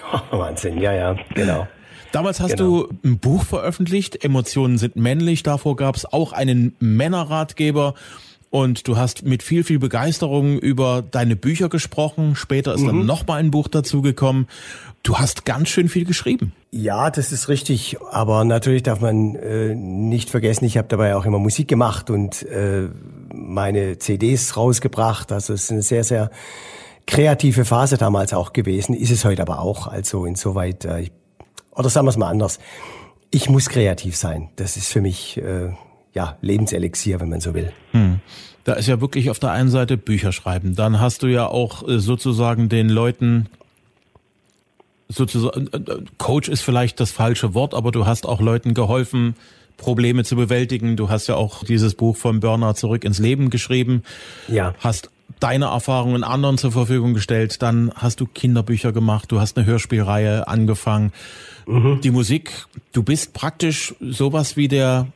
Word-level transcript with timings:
Wahnsinn, 0.30 0.78
ja, 0.78 0.92
ja, 0.92 1.16
genau. 1.34 1.66
Damals 2.12 2.40
hast 2.40 2.56
genau. 2.56 2.84
du 2.84 2.88
ein 3.04 3.18
Buch 3.18 3.44
veröffentlicht, 3.44 4.24
Emotionen 4.24 4.78
sind 4.78 4.96
männlich. 4.96 5.42
Davor 5.42 5.76
gab 5.76 5.96
es 5.96 6.10
auch 6.10 6.32
einen 6.32 6.74
Männerratgeber. 6.80 7.94
Und 8.50 8.88
du 8.88 8.96
hast 8.96 9.26
mit 9.26 9.42
viel, 9.42 9.62
viel 9.62 9.78
Begeisterung 9.78 10.58
über 10.58 11.02
deine 11.02 11.36
Bücher 11.36 11.68
gesprochen. 11.68 12.34
Später 12.34 12.74
ist 12.74 12.80
mhm. 12.80 12.86
dann 12.86 13.06
nochmal 13.06 13.40
ein 13.40 13.50
Buch 13.50 13.68
dazugekommen. 13.68 14.48
Du 15.02 15.18
hast 15.18 15.44
ganz 15.44 15.68
schön 15.68 15.90
viel 15.90 16.06
geschrieben. 16.06 16.52
Ja, 16.70 17.10
das 17.10 17.30
ist 17.30 17.50
richtig. 17.50 17.98
Aber 18.10 18.44
natürlich 18.44 18.82
darf 18.82 19.00
man 19.00 19.34
äh, 19.34 19.74
nicht 19.74 20.30
vergessen, 20.30 20.64
ich 20.64 20.78
habe 20.78 20.88
dabei 20.88 21.14
auch 21.14 21.26
immer 21.26 21.38
Musik 21.38 21.68
gemacht 21.68 22.08
und 22.08 22.42
äh, 22.44 22.88
meine 23.34 23.98
CDs 23.98 24.56
rausgebracht. 24.56 25.30
Also 25.30 25.52
es 25.52 25.64
ist 25.64 25.72
eine 25.72 25.82
sehr, 25.82 26.04
sehr 26.04 26.30
kreative 27.08 27.64
Phase 27.64 27.96
damals 27.96 28.32
auch 28.32 28.52
gewesen. 28.52 28.94
Ist 28.94 29.10
es 29.10 29.24
heute 29.24 29.42
aber 29.42 29.58
auch. 29.60 29.88
Also 29.88 30.26
insoweit, 30.26 30.84
äh, 30.84 31.10
oder 31.74 31.88
sagen 31.88 32.06
wir 32.06 32.10
es 32.10 32.16
mal 32.16 32.28
anders. 32.28 32.60
Ich 33.30 33.50
muss 33.50 33.68
kreativ 33.68 34.16
sein. 34.16 34.50
Das 34.54 34.76
ist 34.76 34.92
für 34.92 35.00
mich... 35.00 35.36
Äh, 35.38 35.70
ja, 36.18 36.36
Lebenselixier, 36.40 37.20
wenn 37.20 37.28
man 37.28 37.40
so 37.40 37.54
will. 37.54 37.72
Hm. 37.92 38.18
Da 38.64 38.74
ist 38.74 38.88
ja 38.88 39.00
wirklich 39.00 39.30
auf 39.30 39.38
der 39.38 39.52
einen 39.52 39.70
Seite 39.70 39.96
Bücher 39.96 40.32
schreiben. 40.32 40.74
Dann 40.74 41.00
hast 41.00 41.22
du 41.22 41.28
ja 41.28 41.46
auch 41.46 41.86
äh, 41.86 42.00
sozusagen 42.00 42.68
den 42.68 42.88
Leuten 42.88 43.48
sozusagen 45.08 45.68
äh, 45.68 45.76
äh, 45.76 46.04
Coach 46.18 46.48
ist 46.48 46.62
vielleicht 46.62 47.00
das 47.00 47.12
falsche 47.12 47.54
Wort, 47.54 47.72
aber 47.72 47.92
du 47.92 48.04
hast 48.04 48.26
auch 48.26 48.40
Leuten 48.40 48.74
geholfen, 48.74 49.36
Probleme 49.76 50.24
zu 50.24 50.36
bewältigen. 50.36 50.96
Du 50.96 51.08
hast 51.08 51.28
ja 51.28 51.36
auch 51.36 51.64
dieses 51.64 51.94
Buch 51.94 52.16
von 52.16 52.40
Burner 52.40 52.74
zurück 52.74 53.04
ins 53.04 53.18
Leben 53.18 53.48
geschrieben. 53.48 54.02
Ja. 54.48 54.74
Hast 54.80 55.10
deine 55.40 55.66
Erfahrungen 55.66 56.24
anderen 56.24 56.58
zur 56.58 56.72
Verfügung 56.72 57.14
gestellt. 57.14 57.62
Dann 57.62 57.92
hast 57.94 58.20
du 58.20 58.26
Kinderbücher 58.26 58.92
gemacht. 58.92 59.30
Du 59.32 59.40
hast 59.40 59.56
eine 59.56 59.66
Hörspielreihe 59.66 60.48
angefangen. 60.48 61.12
Mhm. 61.66 62.00
Die 62.02 62.10
Musik. 62.10 62.66
Du 62.92 63.02
bist 63.02 63.32
praktisch 63.32 63.94
sowas 64.00 64.56
wie 64.56 64.68
der 64.68 65.08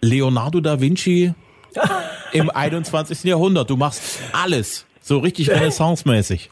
Leonardo 0.00 0.60
da 0.60 0.80
Vinci 0.80 1.34
im 2.32 2.50
21. 2.50 3.24
Jahrhundert. 3.24 3.70
Du 3.70 3.76
machst 3.76 4.20
alles. 4.32 4.86
So 5.00 5.18
richtig 5.18 5.50
renaissance-mäßig. 5.50 6.50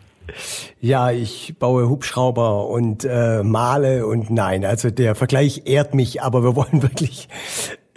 Ja, 0.81 1.11
ich 1.11 1.55
baue 1.59 1.89
Hubschrauber 1.89 2.67
und 2.69 3.05
äh, 3.05 3.43
male 3.43 4.07
und 4.07 4.31
nein, 4.31 4.65
also 4.65 4.91
der 4.91 5.15
Vergleich 5.15 5.63
ehrt 5.65 5.95
mich, 5.95 6.23
aber 6.23 6.43
wir 6.43 6.55
wollen 6.55 6.83
wirklich, 6.83 7.29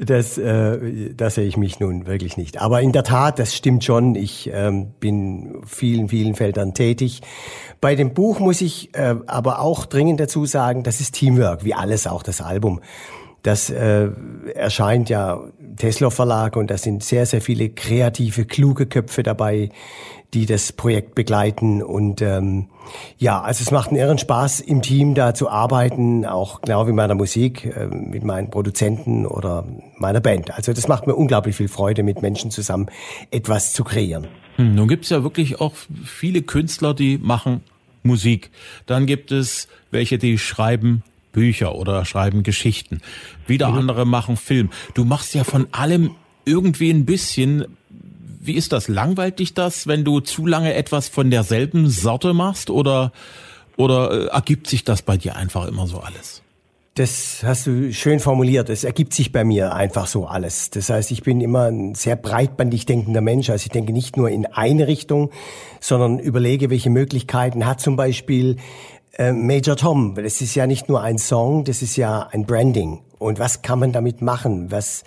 das, 0.03 0.37
äh, 0.39 1.13
das 1.13 1.35
sehe 1.35 1.45
ich 1.45 1.57
mich 1.57 1.79
nun 1.79 2.07
wirklich 2.07 2.35
nicht. 2.35 2.59
Aber 2.59 2.81
in 2.81 2.91
der 2.91 3.03
Tat, 3.03 3.37
das 3.37 3.55
stimmt 3.55 3.83
schon. 3.83 4.15
Ich 4.15 4.49
ähm, 4.51 4.87
bin 4.99 5.61
vielen, 5.65 6.09
vielen 6.09 6.33
Feldern 6.33 6.73
tätig. 6.73 7.21
Bei 7.79 7.95
dem 7.95 8.13
Buch 8.13 8.39
muss 8.39 8.61
ich 8.61 8.95
äh, 8.95 9.15
aber 9.27 9.59
auch 9.59 9.85
dringend 9.85 10.19
dazu 10.19 10.45
sagen, 10.45 10.81
das 10.81 11.01
ist 11.01 11.13
Teamwork, 11.13 11.63
wie 11.63 11.75
alles 11.75 12.07
auch 12.07 12.23
das 12.23 12.41
Album. 12.41 12.81
Das 13.43 13.69
äh, 13.69 14.09
erscheint 14.53 15.09
ja 15.09 15.41
Tesla 15.77 16.09
Verlag 16.09 16.55
und 16.55 16.69
da 16.69 16.77
sind 16.77 17.03
sehr, 17.03 17.25
sehr 17.25 17.41
viele 17.41 17.69
kreative, 17.69 18.45
kluge 18.45 18.85
Köpfe 18.85 19.23
dabei, 19.23 19.69
die 20.33 20.45
das 20.45 20.71
Projekt 20.71 21.15
begleiten. 21.15 21.81
Und 21.81 22.21
ähm, 22.21 22.67
ja, 23.17 23.41
also 23.41 23.63
es 23.63 23.71
macht 23.71 23.89
einen 23.89 23.97
irren 23.97 24.17
Spaß, 24.17 24.59
im 24.59 24.81
Team 24.81 25.15
da 25.15 25.33
zu 25.33 25.49
arbeiten, 25.49 26.25
auch 26.25 26.61
genau 26.61 26.87
wie 26.87 26.91
meiner 26.91 27.15
Musik, 27.15 27.65
äh, 27.65 27.87
mit 27.87 28.23
meinen 28.23 28.49
Produzenten 28.49 29.25
oder 29.25 29.65
meiner 29.97 30.21
Band. 30.21 30.55
Also 30.55 30.73
das 30.73 30.87
macht 30.87 31.07
mir 31.07 31.15
unglaublich 31.15 31.55
viel 31.55 31.67
Freude, 31.67 32.03
mit 32.03 32.21
Menschen 32.21 32.51
zusammen 32.51 32.87
etwas 33.31 33.73
zu 33.73 33.83
kreieren. 33.83 34.27
Hm, 34.57 34.75
nun 34.75 34.87
gibt's 34.87 35.09
ja 35.09 35.23
wirklich 35.23 35.59
auch 35.59 35.73
viele 36.05 36.41
Künstler, 36.43 36.93
die 36.93 37.17
machen 37.17 37.61
Musik. 38.03 38.51
Dann 38.85 39.05
gibt 39.05 39.31
es 39.31 39.67
welche, 39.91 40.17
die 40.17 40.37
schreiben 40.37 41.03
Bücher 41.31 41.75
oder 41.75 42.05
schreiben 42.05 42.43
Geschichten. 42.43 43.01
Wieder 43.47 43.69
mhm. 43.69 43.79
andere 43.79 44.05
machen 44.05 44.37
Film. 44.37 44.69
Du 44.93 45.05
machst 45.05 45.33
ja 45.33 45.43
von 45.43 45.67
allem 45.71 46.15
irgendwie 46.45 46.91
ein 46.91 47.05
bisschen. 47.05 47.65
Wie 48.43 48.53
ist 48.53 48.71
das? 48.71 48.87
Langweilt 48.87 49.39
dich 49.39 49.53
das, 49.53 49.85
wenn 49.85 50.03
du 50.03 50.19
zu 50.19 50.47
lange 50.47 50.73
etwas 50.73 51.09
von 51.09 51.29
derselben 51.29 51.89
Sorte 51.89 52.33
machst 52.33 52.71
oder, 52.71 53.11
oder 53.77 54.11
äh, 54.11 54.25
ergibt 54.27 54.65
sich 54.67 54.83
das 54.83 55.03
bei 55.03 55.17
dir 55.17 55.35
einfach 55.35 55.67
immer 55.67 55.85
so 55.85 55.99
alles? 55.99 56.41
Das 56.95 57.41
hast 57.43 57.67
du 57.67 57.93
schön 57.93 58.19
formuliert. 58.19 58.69
Es 58.69 58.83
ergibt 58.83 59.13
sich 59.13 59.31
bei 59.31 59.45
mir 59.45 59.73
einfach 59.73 60.07
so 60.07 60.25
alles. 60.25 60.71
Das 60.71 60.89
heißt, 60.89 61.11
ich 61.11 61.23
bin 61.23 61.39
immer 61.39 61.67
ein 61.67 61.95
sehr 61.95 62.17
breitbandig 62.17 62.85
denkender 62.85 63.21
Mensch. 63.21 63.49
Also 63.49 63.63
ich 63.63 63.71
denke 63.71 63.93
nicht 63.93 64.17
nur 64.17 64.29
in 64.29 64.45
eine 64.45 64.87
Richtung, 64.87 65.29
sondern 65.79 66.19
überlege, 66.19 66.69
welche 66.69 66.89
Möglichkeiten 66.89 67.65
hat 67.65 67.79
zum 67.79 67.95
Beispiel 67.95 68.57
äh, 69.21 69.33
Major 69.33 69.75
Tom, 69.75 70.17
es 70.17 70.41
ist 70.41 70.55
ja 70.55 70.65
nicht 70.65 70.89
nur 70.89 71.01
ein 71.01 71.19
Song, 71.19 71.63
das 71.63 71.83
ist 71.83 71.95
ja 71.95 72.27
ein 72.31 72.45
Branding. 72.45 73.01
Und 73.19 73.37
was 73.37 73.61
kann 73.61 73.77
man 73.77 73.91
damit 73.91 74.21
machen? 74.21 74.71
Was, 74.71 75.03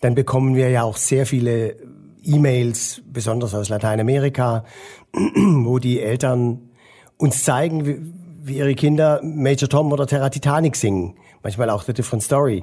dann 0.00 0.14
bekommen 0.14 0.54
wir 0.54 0.70
ja 0.70 0.84
auch 0.84 0.96
sehr 0.96 1.26
viele 1.26 1.74
E-Mails, 2.22 3.02
besonders 3.06 3.54
aus 3.54 3.68
Lateinamerika, 3.68 4.64
wo 5.12 5.80
die 5.80 6.00
Eltern 6.00 6.70
uns 7.16 7.42
zeigen, 7.42 7.86
wie, 7.86 7.98
wie 8.42 8.58
ihre 8.58 8.74
Kinder 8.76 9.20
Major 9.24 9.68
Tom 9.68 9.90
oder 9.90 10.06
Terra 10.06 10.28
Titanic 10.28 10.76
singen. 10.76 11.16
Manchmal 11.42 11.70
auch 11.70 11.82
The 11.82 11.92
Different 11.92 12.22
Story. 12.22 12.62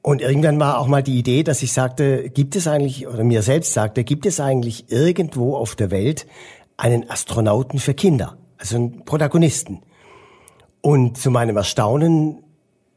Und 0.00 0.22
irgendwann 0.22 0.58
war 0.58 0.78
auch 0.78 0.86
mal 0.86 1.02
die 1.02 1.18
Idee, 1.18 1.42
dass 1.42 1.62
ich 1.62 1.72
sagte, 1.72 2.30
gibt 2.30 2.56
es 2.56 2.66
eigentlich, 2.66 3.06
oder 3.06 3.24
mir 3.24 3.42
selbst 3.42 3.74
sagte, 3.74 4.04
gibt 4.04 4.24
es 4.24 4.40
eigentlich 4.40 4.90
irgendwo 4.90 5.54
auf 5.54 5.76
der 5.76 5.90
Welt 5.90 6.26
einen 6.78 7.10
Astronauten 7.10 7.78
für 7.78 7.92
Kinder? 7.92 8.38
Also 8.56 8.76
einen 8.76 9.04
Protagonisten. 9.04 9.82
Und 10.80 11.18
zu 11.18 11.30
meinem 11.30 11.56
Erstaunen, 11.56 12.42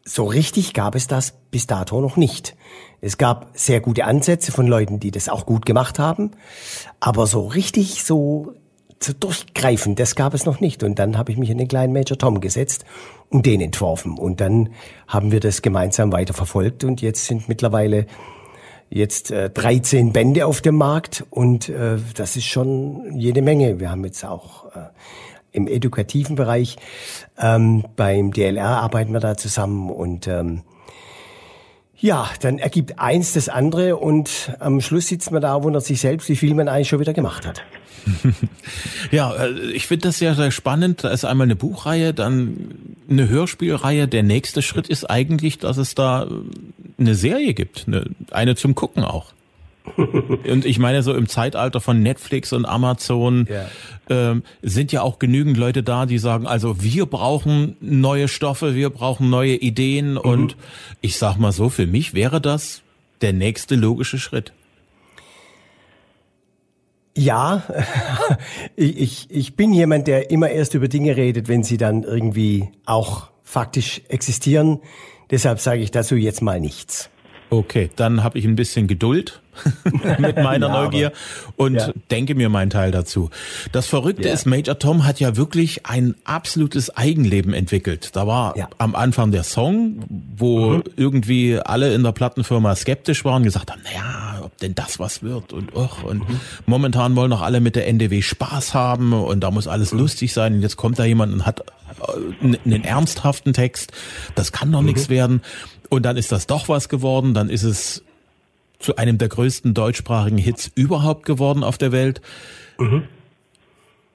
so 0.05 0.25
richtig 0.25 0.73
gab 0.73 0.95
es 0.95 1.07
das 1.07 1.33
bis 1.51 1.67
dato 1.67 2.01
noch 2.01 2.17
nicht. 2.17 2.55
Es 3.01 3.17
gab 3.17 3.49
sehr 3.53 3.81
gute 3.81 4.05
Ansätze 4.05 4.51
von 4.51 4.67
Leuten, 4.67 4.99
die 4.99 5.11
das 5.11 5.29
auch 5.29 5.45
gut 5.45 5.65
gemacht 5.65 5.99
haben, 5.99 6.31
aber 6.99 7.27
so 7.27 7.47
richtig 7.47 8.03
so 8.03 8.53
zu 8.99 9.15
durchgreifen, 9.15 9.95
das 9.95 10.15
gab 10.15 10.33
es 10.35 10.45
noch 10.45 10.59
nicht. 10.59 10.83
Und 10.83 10.99
dann 10.99 11.17
habe 11.17 11.31
ich 11.31 11.37
mich 11.37 11.49
in 11.49 11.57
den 11.57 11.67
kleinen 11.67 11.93
Major 11.93 12.17
Tom 12.17 12.39
gesetzt 12.39 12.85
und 13.29 13.45
den 13.45 13.59
entworfen. 13.59 14.17
Und 14.17 14.39
dann 14.41 14.69
haben 15.07 15.31
wir 15.31 15.39
das 15.39 15.61
gemeinsam 15.61 16.11
weiter 16.11 16.33
verfolgt 16.33 16.83
und 16.83 17.01
jetzt 17.01 17.25
sind 17.25 17.49
mittlerweile 17.49 18.05
jetzt 18.89 19.31
äh, 19.31 19.49
13 19.49 20.11
Bände 20.11 20.45
auf 20.45 20.61
dem 20.61 20.75
Markt 20.75 21.25
und 21.29 21.69
äh, 21.69 21.97
das 22.15 22.35
ist 22.35 22.45
schon 22.45 23.17
jede 23.17 23.41
Menge. 23.41 23.79
Wir 23.79 23.89
haben 23.89 24.03
jetzt 24.03 24.23
auch 24.25 24.65
äh, 24.75 24.89
im 25.51 25.67
edukativen 25.67 26.35
Bereich. 26.35 26.77
Ähm, 27.37 27.85
beim 27.95 28.31
DLR 28.31 28.81
arbeiten 28.81 29.13
wir 29.13 29.19
da 29.19 29.37
zusammen 29.37 29.89
und 29.89 30.27
ähm, 30.27 30.63
ja, 32.01 32.29
dann 32.41 32.57
ergibt 32.57 32.97
eins 32.97 33.33
das 33.33 33.47
andere 33.47 33.95
und 33.95 34.55
am 34.59 34.81
Schluss 34.81 35.07
sitzt 35.07 35.31
man 35.31 35.41
da 35.41 35.55
und 35.55 35.63
wundert 35.63 35.85
sich 35.85 36.01
selbst, 36.01 36.27
wie 36.29 36.35
viel 36.35 36.55
man 36.55 36.67
eigentlich 36.67 36.89
schon 36.89 36.99
wieder 36.99 37.13
gemacht 37.13 37.45
hat. 37.45 37.61
ja, 39.11 39.35
äh, 39.35 39.71
ich 39.71 39.85
finde 39.85 40.07
das 40.07 40.19
ja 40.19 40.33
sehr 40.33 40.49
spannend. 40.49 41.03
Da 41.03 41.09
ist 41.09 41.25
einmal 41.25 41.45
eine 41.45 41.55
Buchreihe, 41.55 42.13
dann 42.13 42.95
eine 43.07 43.29
Hörspielreihe. 43.29 44.07
Der 44.07 44.23
nächste 44.23 44.63
Schritt 44.63 44.87
ist 44.87 45.05
eigentlich, 45.09 45.59
dass 45.59 45.77
es 45.77 45.93
da 45.93 46.27
eine 46.97 47.13
Serie 47.13 47.53
gibt, 47.53 47.85
eine, 47.87 48.05
eine 48.31 48.55
zum 48.55 48.73
Gucken 48.73 49.03
auch. 49.03 49.33
Und 49.97 50.65
ich 50.65 50.79
meine, 50.79 51.03
so 51.03 51.13
im 51.13 51.27
Zeitalter 51.27 51.81
von 51.81 52.01
Netflix 52.01 52.53
und 52.53 52.65
Amazon 52.65 53.47
ja. 53.49 53.65
Ähm, 54.09 54.43
sind 54.61 54.91
ja 54.91 55.01
auch 55.01 55.19
genügend 55.19 55.57
Leute 55.57 55.83
da, 55.83 56.05
die 56.05 56.17
sagen, 56.17 56.45
also 56.45 56.81
wir 56.81 57.05
brauchen 57.05 57.77
neue 57.79 58.27
Stoffe, 58.27 58.75
wir 58.75 58.89
brauchen 58.89 59.29
neue 59.29 59.55
Ideen. 59.55 60.13
Mhm. 60.13 60.17
Und 60.17 60.57
ich 61.01 61.17
sag 61.17 61.37
mal 61.37 61.51
so, 61.51 61.69
für 61.69 61.87
mich 61.87 62.13
wäre 62.13 62.41
das 62.41 62.81
der 63.21 63.33
nächste 63.33 63.75
logische 63.75 64.19
Schritt. 64.19 64.53
Ja, 67.15 67.63
ich, 68.75 69.27
ich 69.29 69.55
bin 69.55 69.73
jemand, 69.73 70.07
der 70.07 70.31
immer 70.31 70.49
erst 70.49 70.73
über 70.73 70.87
Dinge 70.87 71.17
redet, 71.17 71.47
wenn 71.47 71.63
sie 71.63 71.77
dann 71.77 72.03
irgendwie 72.03 72.69
auch 72.85 73.29
faktisch 73.43 74.01
existieren. 74.07 74.79
Deshalb 75.29 75.59
sage 75.59 75.81
ich 75.81 75.91
dazu 75.91 76.15
jetzt 76.15 76.41
mal 76.41 76.59
nichts. 76.59 77.09
Okay, 77.49 77.89
dann 77.97 78.23
habe 78.23 78.39
ich 78.39 78.45
ein 78.45 78.55
bisschen 78.55 78.87
Geduld 78.87 79.40
mit 80.19 80.35
meiner 80.37 80.67
ja, 80.67 80.73
Neugier 80.73 81.11
und 81.55 81.75
ja. 81.75 81.91
denke 82.09 82.35
mir 82.35 82.49
meinen 82.49 82.69
Teil 82.69 82.91
dazu. 82.91 83.29
Das 83.71 83.87
Verrückte 83.87 84.27
ja. 84.27 84.33
ist, 84.33 84.45
Major 84.45 84.79
Tom 84.79 85.05
hat 85.05 85.19
ja 85.19 85.37
wirklich 85.37 85.85
ein 85.85 86.15
absolutes 86.23 86.95
Eigenleben 86.95 87.53
entwickelt. 87.53 88.15
Da 88.15 88.27
war 88.27 88.55
am 88.77 88.95
Anfang 88.95 89.31
der 89.31 89.43
Song, 89.43 90.03
wo 90.37 90.71
mhm. 90.71 90.83
irgendwie 90.95 91.59
alle 91.59 91.93
in 91.93 92.03
der 92.03 92.11
Plattenfirma 92.11 92.75
skeptisch 92.75 93.25
waren, 93.25 93.43
gesagt 93.43 93.71
haben, 93.71 93.81
naja, 93.83 94.41
ob 94.43 94.57
denn 94.57 94.75
das 94.75 94.99
was 94.99 95.23
wird 95.23 95.53
und 95.53 95.75
och, 95.75 96.03
und 96.03 96.27
mhm. 96.27 96.39
momentan 96.65 97.15
wollen 97.15 97.29
noch 97.29 97.41
alle 97.41 97.61
mit 97.61 97.75
der 97.75 97.87
NDW 97.87 98.21
Spaß 98.21 98.73
haben 98.73 99.13
und 99.13 99.41
da 99.41 99.51
muss 99.51 99.67
alles 99.67 99.93
mhm. 99.93 99.99
lustig 99.99 100.33
sein 100.33 100.55
und 100.55 100.61
jetzt 100.61 100.77
kommt 100.77 100.99
da 100.99 101.05
jemand 101.05 101.33
und 101.33 101.45
hat 101.45 101.61
äh, 101.61 102.55
einen 102.65 102.83
ernsthaften 102.83 103.53
Text. 103.53 103.91
Das 104.35 104.51
kann 104.51 104.71
doch 104.71 104.81
mhm. 104.81 104.87
nichts 104.87 105.09
werden. 105.09 105.41
Und 105.89 106.03
dann 106.03 106.15
ist 106.15 106.31
das 106.31 106.47
doch 106.47 106.69
was 106.69 106.87
geworden, 106.87 107.33
dann 107.33 107.49
ist 107.49 107.63
es 107.63 108.03
zu 108.81 108.95
einem 108.95 109.17
der 109.17 109.29
größten 109.29 109.73
deutschsprachigen 109.73 110.37
Hits 110.37 110.71
überhaupt 110.75 111.25
geworden 111.25 111.63
auf 111.63 111.77
der 111.77 111.91
Welt. 111.91 112.21
Mhm. 112.77 113.03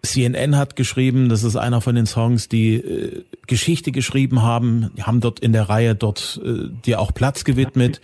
CNN 0.03 0.57
hat 0.57 0.77
geschrieben, 0.77 1.29
das 1.29 1.43
ist 1.43 1.57
einer 1.57 1.81
von 1.81 1.95
den 1.95 2.07
Songs, 2.07 2.49
die 2.49 2.75
äh, 2.77 3.25
Geschichte 3.47 3.93
geschrieben 3.93 4.43
haben, 4.43 4.91
die 4.97 5.03
haben 5.03 5.21
dort 5.21 5.41
in 5.41 5.53
der 5.53 5.69
Reihe 5.69 5.95
dort 5.95 6.41
äh, 6.45 6.69
dir 6.85 7.01
auch 7.01 7.13
Platz 7.13 7.45
gewidmet. 7.45 8.01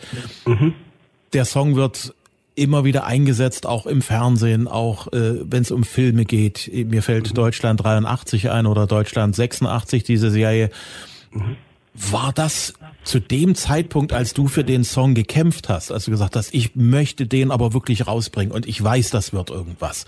Mhm. 0.47 0.75
Der 1.33 1.45
Song 1.45 1.77
wird 1.77 2.15
immer 2.55 2.85
wieder 2.85 3.07
eingesetzt, 3.07 3.67
auch 3.67 3.87
im 3.87 4.03
Fernsehen, 4.03 4.69
auch 4.69 5.11
äh, 5.13 5.41
wenn 5.51 5.63
es 5.63 5.71
um 5.71 5.85
Filme 5.85 6.25
geht. 6.25 6.71
Mir 6.73 7.03
fällt 7.03 7.31
mhm. 7.31 7.35
Deutschland 7.35 7.83
83 7.83 8.51
ein 8.51 8.67
oder 8.67 8.87
Deutschland 8.87 9.35
86, 9.35 10.05
diese 10.05 10.31
Serie. 10.31 10.71
Mhm. 11.31 11.57
War 11.95 12.33
das 12.33 12.75
zu 13.05 13.21
dem 13.21 13.55
Zeitpunkt, 13.55 14.13
als 14.13 14.33
du 14.33 14.49
für 14.49 14.65
den 14.65 14.85
Song 14.85 15.15
gekämpft 15.15 15.69
hast, 15.69 15.91
als 15.91 16.05
du 16.05 16.11
gesagt 16.11 16.37
hast, 16.37 16.55
ich 16.55 16.77
möchte 16.77 17.27
den 17.27 17.51
aber 17.51 17.73
wirklich 17.73 18.07
rausbringen 18.07 18.53
und 18.53 18.67
ich 18.67 18.83
weiß, 18.83 19.11
das 19.11 19.33
wird 19.33 19.51
irgendwas. 19.51 20.05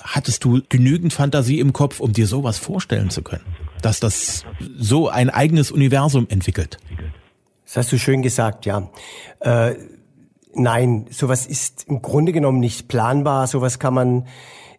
Hattest 0.00 0.44
du 0.44 0.60
genügend 0.68 1.12
Fantasie 1.12 1.60
im 1.60 1.72
Kopf, 1.72 2.00
um 2.00 2.12
dir 2.12 2.26
sowas 2.26 2.58
vorstellen 2.58 3.10
zu 3.10 3.22
können? 3.22 3.44
Dass 3.82 4.00
das 4.00 4.44
so 4.78 5.08
ein 5.08 5.30
eigenes 5.30 5.70
Universum 5.70 6.26
entwickelt? 6.28 6.78
Das 7.64 7.76
hast 7.76 7.92
du 7.92 7.98
schön 7.98 8.22
gesagt, 8.22 8.64
ja. 8.64 8.90
Äh, 9.40 9.74
nein, 10.54 11.06
sowas 11.10 11.46
ist 11.46 11.84
im 11.88 12.00
Grunde 12.00 12.32
genommen 12.32 12.60
nicht 12.60 12.88
planbar. 12.88 13.46
Sowas 13.48 13.78
kann 13.78 13.94
man 13.94 14.26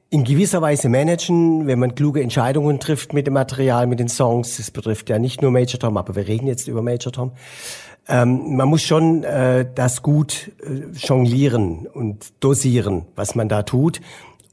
in 0.10 0.24
gewisser 0.24 0.62
Weise 0.62 0.90
managen, 0.90 1.68
wenn 1.68 1.80
man 1.80 1.96
kluge 1.96 2.22
Entscheidungen 2.22 2.80
trifft 2.80 3.14
mit 3.14 3.28
dem 3.28 3.34
Material, 3.34 3.88
mit 3.88 4.00
den 4.00 4.08
Songs. 4.08 4.58
Das 4.58 4.72
betrifft 4.72 5.10
ja 5.10 5.20
nicht 5.20 5.42
nur 5.42 5.52
Major 5.52 5.80
Tom, 5.80 5.98
aber 5.98 6.16
wir 6.16 6.28
reden 6.28 6.48
jetzt 6.48 6.68
über 6.68 6.82
Major 6.82 7.12
Tom. 7.12 7.32
Ähm, 8.08 8.56
man 8.56 8.70
muss 8.70 8.84
schon 8.84 9.24
äh, 9.24 9.66
das 9.76 10.02
gut 10.02 10.52
äh, 10.64 10.96
jonglieren 10.98 11.88
und 11.88 12.28
dosieren, 12.40 13.06
was 13.16 13.36
man 13.36 13.50
da 13.50 13.64
tut. 13.64 14.00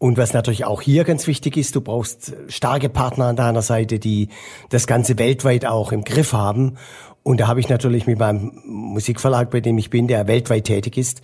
Und 0.00 0.18
was 0.18 0.32
natürlich 0.32 0.64
auch 0.64 0.82
hier 0.82 1.04
ganz 1.04 1.28
wichtig 1.28 1.56
ist, 1.56 1.76
du 1.76 1.80
brauchst 1.80 2.34
starke 2.48 2.88
Partner 2.88 3.26
an 3.26 3.36
deiner 3.36 3.62
Seite, 3.62 4.00
die 4.00 4.28
das 4.70 4.88
Ganze 4.88 5.18
weltweit 5.18 5.64
auch 5.66 5.92
im 5.92 6.02
Griff 6.02 6.32
haben. 6.32 6.76
Und 7.22 7.40
da 7.40 7.46
habe 7.46 7.60
ich 7.60 7.68
natürlich 7.68 8.06
mit 8.06 8.18
meinem 8.18 8.60
Musikverlag, 8.66 9.50
bei 9.50 9.60
dem 9.60 9.78
ich 9.78 9.88
bin, 9.88 10.08
der 10.08 10.26
weltweit 10.26 10.64
tätig 10.64 10.98
ist, 10.98 11.22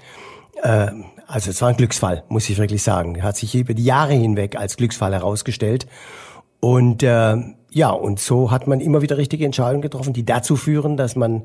äh, 0.62 0.86
also 1.30 1.50
es 1.50 1.62
war 1.62 1.68
ein 1.68 1.76
Glücksfall, 1.76 2.24
muss 2.28 2.48
ich 2.50 2.58
wirklich 2.58 2.82
sagen. 2.82 3.22
Hat 3.22 3.36
sich 3.36 3.54
über 3.54 3.72
die 3.72 3.84
Jahre 3.84 4.14
hinweg 4.14 4.56
als 4.56 4.76
Glücksfall 4.76 5.14
herausgestellt. 5.14 5.86
Und 6.58 7.02
äh, 7.02 7.36
ja, 7.70 7.90
und 7.90 8.18
so 8.18 8.50
hat 8.50 8.66
man 8.66 8.80
immer 8.80 9.00
wieder 9.00 9.16
richtige 9.16 9.44
Entscheidungen 9.44 9.82
getroffen, 9.82 10.12
die 10.12 10.24
dazu 10.24 10.56
führen, 10.56 10.96
dass 10.96 11.14
man 11.14 11.42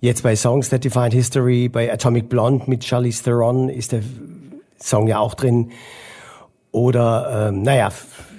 jetzt 0.00 0.22
bei 0.22 0.36
Songs 0.36 0.68
That 0.68 0.84
Defined 0.84 1.14
History, 1.14 1.68
bei 1.68 1.92
Atomic 1.92 2.28
Blonde 2.28 2.64
mit 2.66 2.84
Charlize 2.84 3.24
Theron 3.24 3.70
ist 3.70 3.92
der 3.92 4.02
Song 4.78 5.08
ja 5.08 5.18
auch 5.18 5.34
drin. 5.34 5.70
Oder, 6.76 7.48
ähm, 7.48 7.62
naja, 7.62 7.88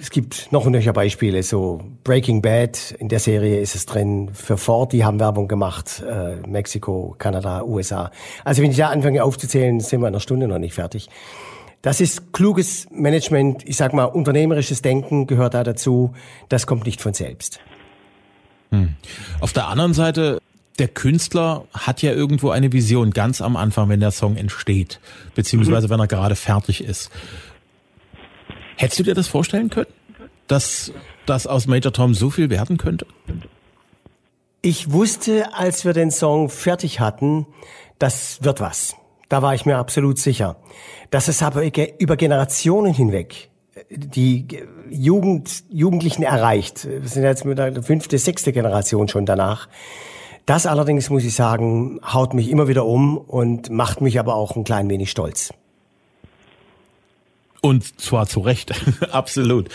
es 0.00 0.10
gibt 0.10 0.52
noch 0.52 0.64
und 0.64 0.70
nöcher 0.70 0.92
Beispiele, 0.92 1.42
so 1.42 1.80
Breaking 2.04 2.40
Bad, 2.40 2.94
in 3.00 3.08
der 3.08 3.18
Serie 3.18 3.60
ist 3.60 3.74
es 3.74 3.84
drin, 3.84 4.30
für 4.32 4.56
Ford, 4.56 4.92
die 4.92 5.04
haben 5.04 5.18
Werbung 5.18 5.48
gemacht, 5.48 6.04
äh, 6.08 6.36
Mexiko, 6.46 7.16
Kanada, 7.18 7.64
USA. 7.64 8.12
Also 8.44 8.62
wenn 8.62 8.70
ich 8.70 8.76
da 8.76 8.90
anfange 8.90 9.24
aufzuzählen, 9.24 9.80
sind 9.80 10.02
wir 10.02 10.06
in 10.06 10.14
einer 10.14 10.20
Stunde 10.20 10.46
noch 10.46 10.60
nicht 10.60 10.74
fertig. 10.74 11.08
Das 11.82 12.00
ist 12.00 12.32
kluges 12.32 12.86
Management, 12.92 13.68
ich 13.68 13.76
sag 13.76 13.92
mal, 13.92 14.04
unternehmerisches 14.04 14.82
Denken 14.82 15.26
gehört 15.26 15.54
da 15.54 15.64
dazu, 15.64 16.14
das 16.48 16.68
kommt 16.68 16.86
nicht 16.86 17.00
von 17.00 17.14
selbst. 17.14 17.58
Hm. 18.70 18.94
Auf 19.40 19.52
der 19.52 19.66
anderen 19.66 19.94
Seite, 19.94 20.38
der 20.78 20.86
Künstler 20.86 21.64
hat 21.72 22.02
ja 22.02 22.12
irgendwo 22.12 22.50
eine 22.50 22.72
Vision 22.72 23.10
ganz 23.10 23.40
am 23.40 23.56
Anfang, 23.56 23.88
wenn 23.88 23.98
der 23.98 24.12
Song 24.12 24.36
entsteht, 24.36 25.00
beziehungsweise 25.34 25.88
mhm. 25.88 25.90
wenn 25.90 26.00
er 26.00 26.06
gerade 26.06 26.36
fertig 26.36 26.84
ist. 26.84 27.10
Hättest 28.78 29.00
du 29.00 29.02
dir 29.02 29.14
das 29.14 29.26
vorstellen 29.26 29.70
können, 29.70 29.90
dass 30.46 30.92
das 31.26 31.48
aus 31.48 31.66
Major 31.66 31.92
Tom 31.92 32.14
so 32.14 32.30
viel 32.30 32.48
werden 32.48 32.76
könnte? 32.76 33.06
Ich 34.62 34.92
wusste, 34.92 35.52
als 35.52 35.84
wir 35.84 35.92
den 35.92 36.12
Song 36.12 36.48
fertig 36.48 37.00
hatten, 37.00 37.46
das 37.98 38.38
wird 38.42 38.60
was. 38.60 38.94
Da 39.28 39.42
war 39.42 39.54
ich 39.54 39.66
mir 39.66 39.78
absolut 39.78 40.18
sicher. 40.18 40.56
Dass 41.10 41.26
es 41.26 41.42
aber 41.42 41.64
über 41.98 42.16
Generationen 42.16 42.94
hinweg 42.94 43.50
die 43.90 44.46
Jugend, 44.90 45.64
Jugendlichen 45.70 46.22
erreicht. 46.22 46.86
Wir 46.88 47.08
sind 47.08 47.24
jetzt 47.24 47.44
mit 47.44 47.58
der 47.58 47.82
fünfte, 47.82 48.16
sechste 48.18 48.52
Generation 48.52 49.08
schon 49.08 49.26
danach. 49.26 49.68
Das 50.46 50.66
allerdings, 50.66 51.10
muss 51.10 51.24
ich 51.24 51.34
sagen, 51.34 52.00
haut 52.02 52.32
mich 52.32 52.48
immer 52.48 52.68
wieder 52.68 52.86
um 52.86 53.18
und 53.18 53.70
macht 53.70 54.00
mich 54.00 54.20
aber 54.20 54.36
auch 54.36 54.54
ein 54.56 54.64
klein 54.64 54.88
wenig 54.88 55.10
stolz. 55.10 55.52
Und 57.60 58.00
zwar 58.00 58.26
zu 58.26 58.40
Recht, 58.40 58.72
absolut. 59.12 59.68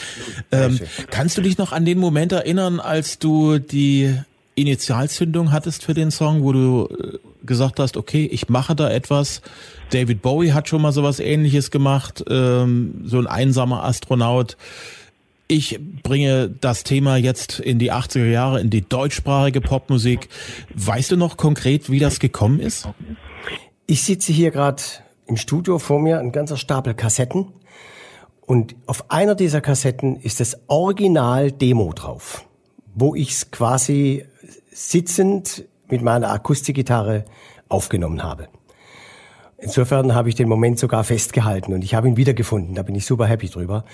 Ähm, 0.51 0.79
kannst 1.09 1.37
du 1.37 1.41
dich 1.41 1.57
noch 1.57 1.71
an 1.71 1.85
den 1.85 1.99
Moment 1.99 2.31
erinnern, 2.31 2.79
als 2.79 3.19
du 3.19 3.59
die 3.59 4.17
Initialzündung 4.55 5.51
hattest 5.51 5.83
für 5.83 5.93
den 5.93 6.11
Song, 6.11 6.43
wo 6.43 6.53
du 6.53 6.87
äh, 6.87 7.17
gesagt 7.45 7.79
hast, 7.79 7.97
okay, 7.97 8.25
ich 8.25 8.49
mache 8.49 8.75
da 8.75 8.89
etwas. 8.89 9.41
David 9.89 10.21
Bowie 10.21 10.51
hat 10.51 10.69
schon 10.69 10.81
mal 10.81 10.91
sowas 10.91 11.19
ähnliches 11.19 11.71
gemacht, 11.71 12.23
ähm, 12.29 13.01
so 13.05 13.17
ein 13.17 13.27
einsamer 13.27 13.83
Astronaut. 13.83 14.57
Ich 15.47 15.79
bringe 16.03 16.49
das 16.49 16.83
Thema 16.83 17.17
jetzt 17.17 17.59
in 17.59 17.77
die 17.77 17.91
80er 17.91 18.29
Jahre, 18.29 18.61
in 18.61 18.69
die 18.69 18.87
deutschsprachige 18.87 19.59
Popmusik. 19.59 20.29
Weißt 20.73 21.11
du 21.11 21.17
noch 21.17 21.35
konkret, 21.35 21.89
wie 21.91 21.99
das 21.99 22.19
gekommen 22.19 22.59
ist? 22.59 22.87
Ich 23.87 24.03
sitze 24.03 24.31
hier 24.31 24.51
gerade 24.51 24.81
im 25.27 25.37
Studio 25.37 25.79
vor 25.79 25.99
mir, 25.99 26.19
ein 26.19 26.31
ganzer 26.31 26.57
Stapel 26.57 26.93
Kassetten. 26.93 27.47
Und 28.53 28.75
auf 28.85 29.09
einer 29.09 29.33
dieser 29.33 29.61
Kassetten 29.61 30.15
ist 30.15 30.39
das 30.39 30.59
Original-Demo 30.67 31.91
drauf, 31.93 32.45
wo 32.93 33.15
ich 33.15 33.31
es 33.31 33.49
quasi 33.49 34.25
sitzend 34.69 35.65
mit 35.89 36.03
meiner 36.03 36.29
Akustikgitarre 36.29 37.25
aufgenommen 37.67 38.21
habe. 38.21 38.49
Insofern 39.57 40.13
habe 40.13 40.29
ich 40.29 40.35
den 40.35 40.47
Moment 40.47 40.77
sogar 40.77 41.03
festgehalten 41.03 41.73
und 41.73 41.83
ich 41.83 41.95
habe 41.95 42.07
ihn 42.07 42.15
wiedergefunden. 42.15 42.75
Da 42.75 42.83
bin 42.83 42.93
ich 42.93 43.07
super 43.07 43.25
happy 43.25 43.49
drüber. 43.49 43.85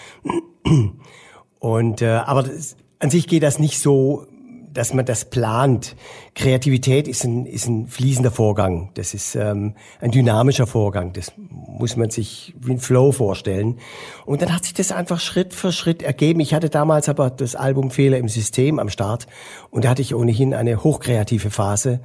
Und 1.59 2.01
äh, 2.01 2.09
aber 2.09 2.43
das, 2.43 2.75
an 2.99 3.09
sich 3.09 3.27
geht 3.27 3.43
das 3.43 3.59
nicht 3.59 3.79
so 3.79 4.27
dass 4.73 4.93
man 4.93 5.05
das 5.05 5.25
plant. 5.25 5.95
Kreativität 6.35 7.07
ist 7.07 7.23
ein, 7.23 7.45
ist 7.45 7.67
ein 7.67 7.87
fließender 7.87 8.31
Vorgang. 8.31 8.91
Das 8.93 9.13
ist 9.13 9.35
ähm, 9.35 9.75
ein 9.99 10.11
dynamischer 10.11 10.67
Vorgang. 10.67 11.13
Das 11.13 11.31
muss 11.37 11.95
man 11.95 12.09
sich 12.09 12.53
wie 12.59 12.73
ein 12.73 12.79
Flow 12.79 13.11
vorstellen. 13.11 13.79
Und 14.25 14.41
dann 14.41 14.53
hat 14.53 14.65
sich 14.65 14.73
das 14.73 14.91
einfach 14.91 15.19
Schritt 15.19 15.53
für 15.53 15.71
Schritt 15.71 16.01
ergeben. 16.03 16.39
Ich 16.39 16.53
hatte 16.53 16.69
damals 16.69 17.09
aber 17.09 17.29
das 17.29 17.55
Album 17.55 17.91
Fehler 17.91 18.17
im 18.17 18.29
System 18.29 18.79
am 18.79 18.89
Start 18.89 19.27
und 19.71 19.85
da 19.85 19.89
hatte 19.89 20.01
ich 20.01 20.15
ohnehin 20.15 20.53
eine 20.53 20.83
hochkreative 20.83 21.49
Phase. 21.49 22.01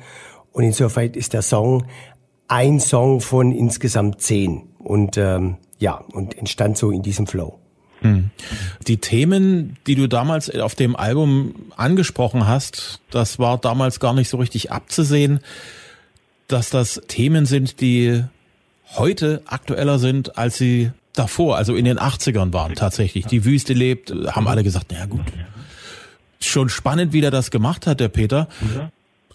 Und 0.53 0.65
insofern 0.65 1.11
ist 1.11 1.33
der 1.33 1.43
Song 1.43 1.87
ein 2.49 2.79
Song 2.81 3.21
von 3.21 3.53
insgesamt 3.53 4.21
zehn. 4.21 4.69
Und 4.79 5.17
ähm, 5.17 5.57
ja, 5.79 6.05
und 6.13 6.39
entstand 6.39 6.79
so 6.79 6.91
in 6.91 7.03
diesem 7.03 7.27
Flow. 7.27 7.59
Hm. 8.05 8.31
Die 8.87 8.99
Themen, 8.99 9.79
die 9.87 9.95
du 9.95 10.07
damals 10.07 10.51
auf 10.51 10.75
dem 10.75 10.95
Album 10.95 11.55
angesprochen 11.77 12.47
hast, 12.47 13.01
das 13.11 13.39
war 13.39 13.57
damals 13.57 13.99
gar 13.99 14.13
nicht 14.13 14.29
so 14.29 14.37
richtig 14.37 14.71
abzusehen, 14.71 15.41
dass 16.47 16.69
das 16.69 17.01
Themen 17.09 17.47
sind, 17.47 17.81
die 17.81 18.23
heute 18.95 19.43
aktueller 19.47 19.99
sind, 19.99 20.37
als 20.37 20.59
sie 20.59 20.91
davor, 21.15 21.57
also 21.57 21.75
in 21.75 21.87
den 21.87 21.99
80ern 21.99 22.53
waren 22.53 22.75
tatsächlich. 22.75 23.25
Die 23.25 23.47
Wüste 23.47 23.73
lebt, 23.73 24.13
haben 24.29 24.49
alle 24.49 24.63
gesagt, 24.63 24.93
naja 24.93 25.07
gut, 25.07 25.25
schon 26.41 26.69
spannend, 26.69 27.15
wie 27.15 27.23
der 27.23 27.31
das 27.31 27.51
gemacht 27.51 27.87
hat, 27.87 28.01
der 28.01 28.09
Peter. 28.09 28.49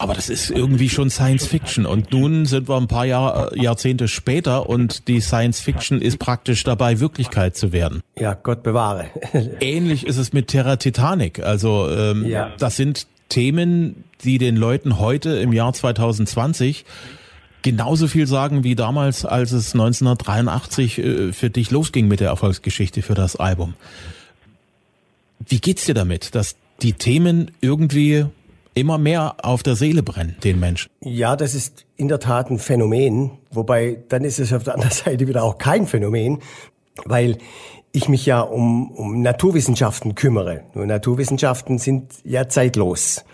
Aber 0.02 0.14
das 0.14 0.30
ist 0.30 0.50
irgendwie 0.50 0.88
schon 0.88 1.10
Science 1.10 1.46
Fiction. 1.46 1.86
Und 1.86 2.14
nun 2.14 2.46
sind 2.46 2.70
wir 2.70 2.78
ein 2.78 2.88
paar 2.88 3.06
Jahr, 3.06 3.52
äh, 3.52 3.62
Jahrzehnte 3.62 4.08
später 4.08 4.70
und 4.70 5.10
die 5.10 5.20
Science 5.20 5.60
Fiction 5.60 6.02
ist 6.02 6.20
praktisch 6.20 6.64
dabei, 6.64 7.02
Wirklichkeit 7.02 7.58
zu 7.58 7.74
werden. 7.74 8.02
Ja, 8.18 8.34
Gott 8.34 8.64
bewahre. 8.64 9.08
Ähnlich 9.60 10.08
ist 10.08 10.16
es 10.16 10.32
mit 10.32 10.48
Terra 10.48 10.78
Titanic. 10.78 11.44
Also 11.44 11.90
ähm, 11.92 12.26
ja. 12.26 12.54
das 12.58 12.78
sind 12.78 13.08
Themen, 13.28 14.06
die 14.24 14.38
den 14.38 14.56
Leuten 14.56 15.00
heute 15.00 15.32
im 15.32 15.52
Jahr 15.52 15.74
2020 15.74 16.86
genauso 17.62 18.08
viel 18.08 18.26
sagen 18.26 18.64
wie 18.64 18.76
damals, 18.76 19.26
als 19.26 19.52
es 19.52 19.74
1983 19.74 20.98
äh, 20.98 21.34
für 21.34 21.50
dich 21.50 21.72
losging 21.72 22.08
mit 22.08 22.22
der 22.22 22.30
Erfolgsgeschichte 22.30 23.02
für 23.02 23.16
das 23.16 23.36
Album. 23.36 23.74
Wie 25.46 25.60
geht's 25.60 25.84
dir 25.86 25.94
damit, 25.94 26.36
dass 26.36 26.56
die 26.82 26.94
Themen 26.94 27.52
irgendwie 27.60 28.26
immer 28.80 28.98
mehr 28.98 29.36
auf 29.44 29.64
der 29.64 29.76
Seele 29.76 30.04
brennen, 30.04 30.36
den 30.44 30.60
Menschen. 30.60 30.90
Ja, 31.02 31.36
das 31.36 31.56
ist 31.56 31.86
in 31.96 32.08
der 32.08 32.20
Tat 32.20 32.50
ein 32.50 32.60
Phänomen. 32.60 33.32
Wobei, 33.52 34.04
dann 34.10 34.24
ist 34.24 34.40
es 34.40 34.54
auf 34.54 34.64
der 34.64 34.76
anderen 34.76 34.92
Seite 35.06 35.28
wieder 35.28 35.44
auch 35.44 35.58
kein 35.58 35.88
Phänomen, 35.88 36.40
weil 37.06 37.38
ich 37.92 38.08
mich 38.08 38.26
ja 38.26 38.42
um, 38.42 38.92
um 38.92 39.22
Naturwissenschaften 39.22 40.16
kümmere. 40.16 40.64
Nur 40.74 40.86
Naturwissenschaften 40.86 41.80
sind 41.80 42.14
ja 42.24 42.48
zeitlos. 42.48 43.26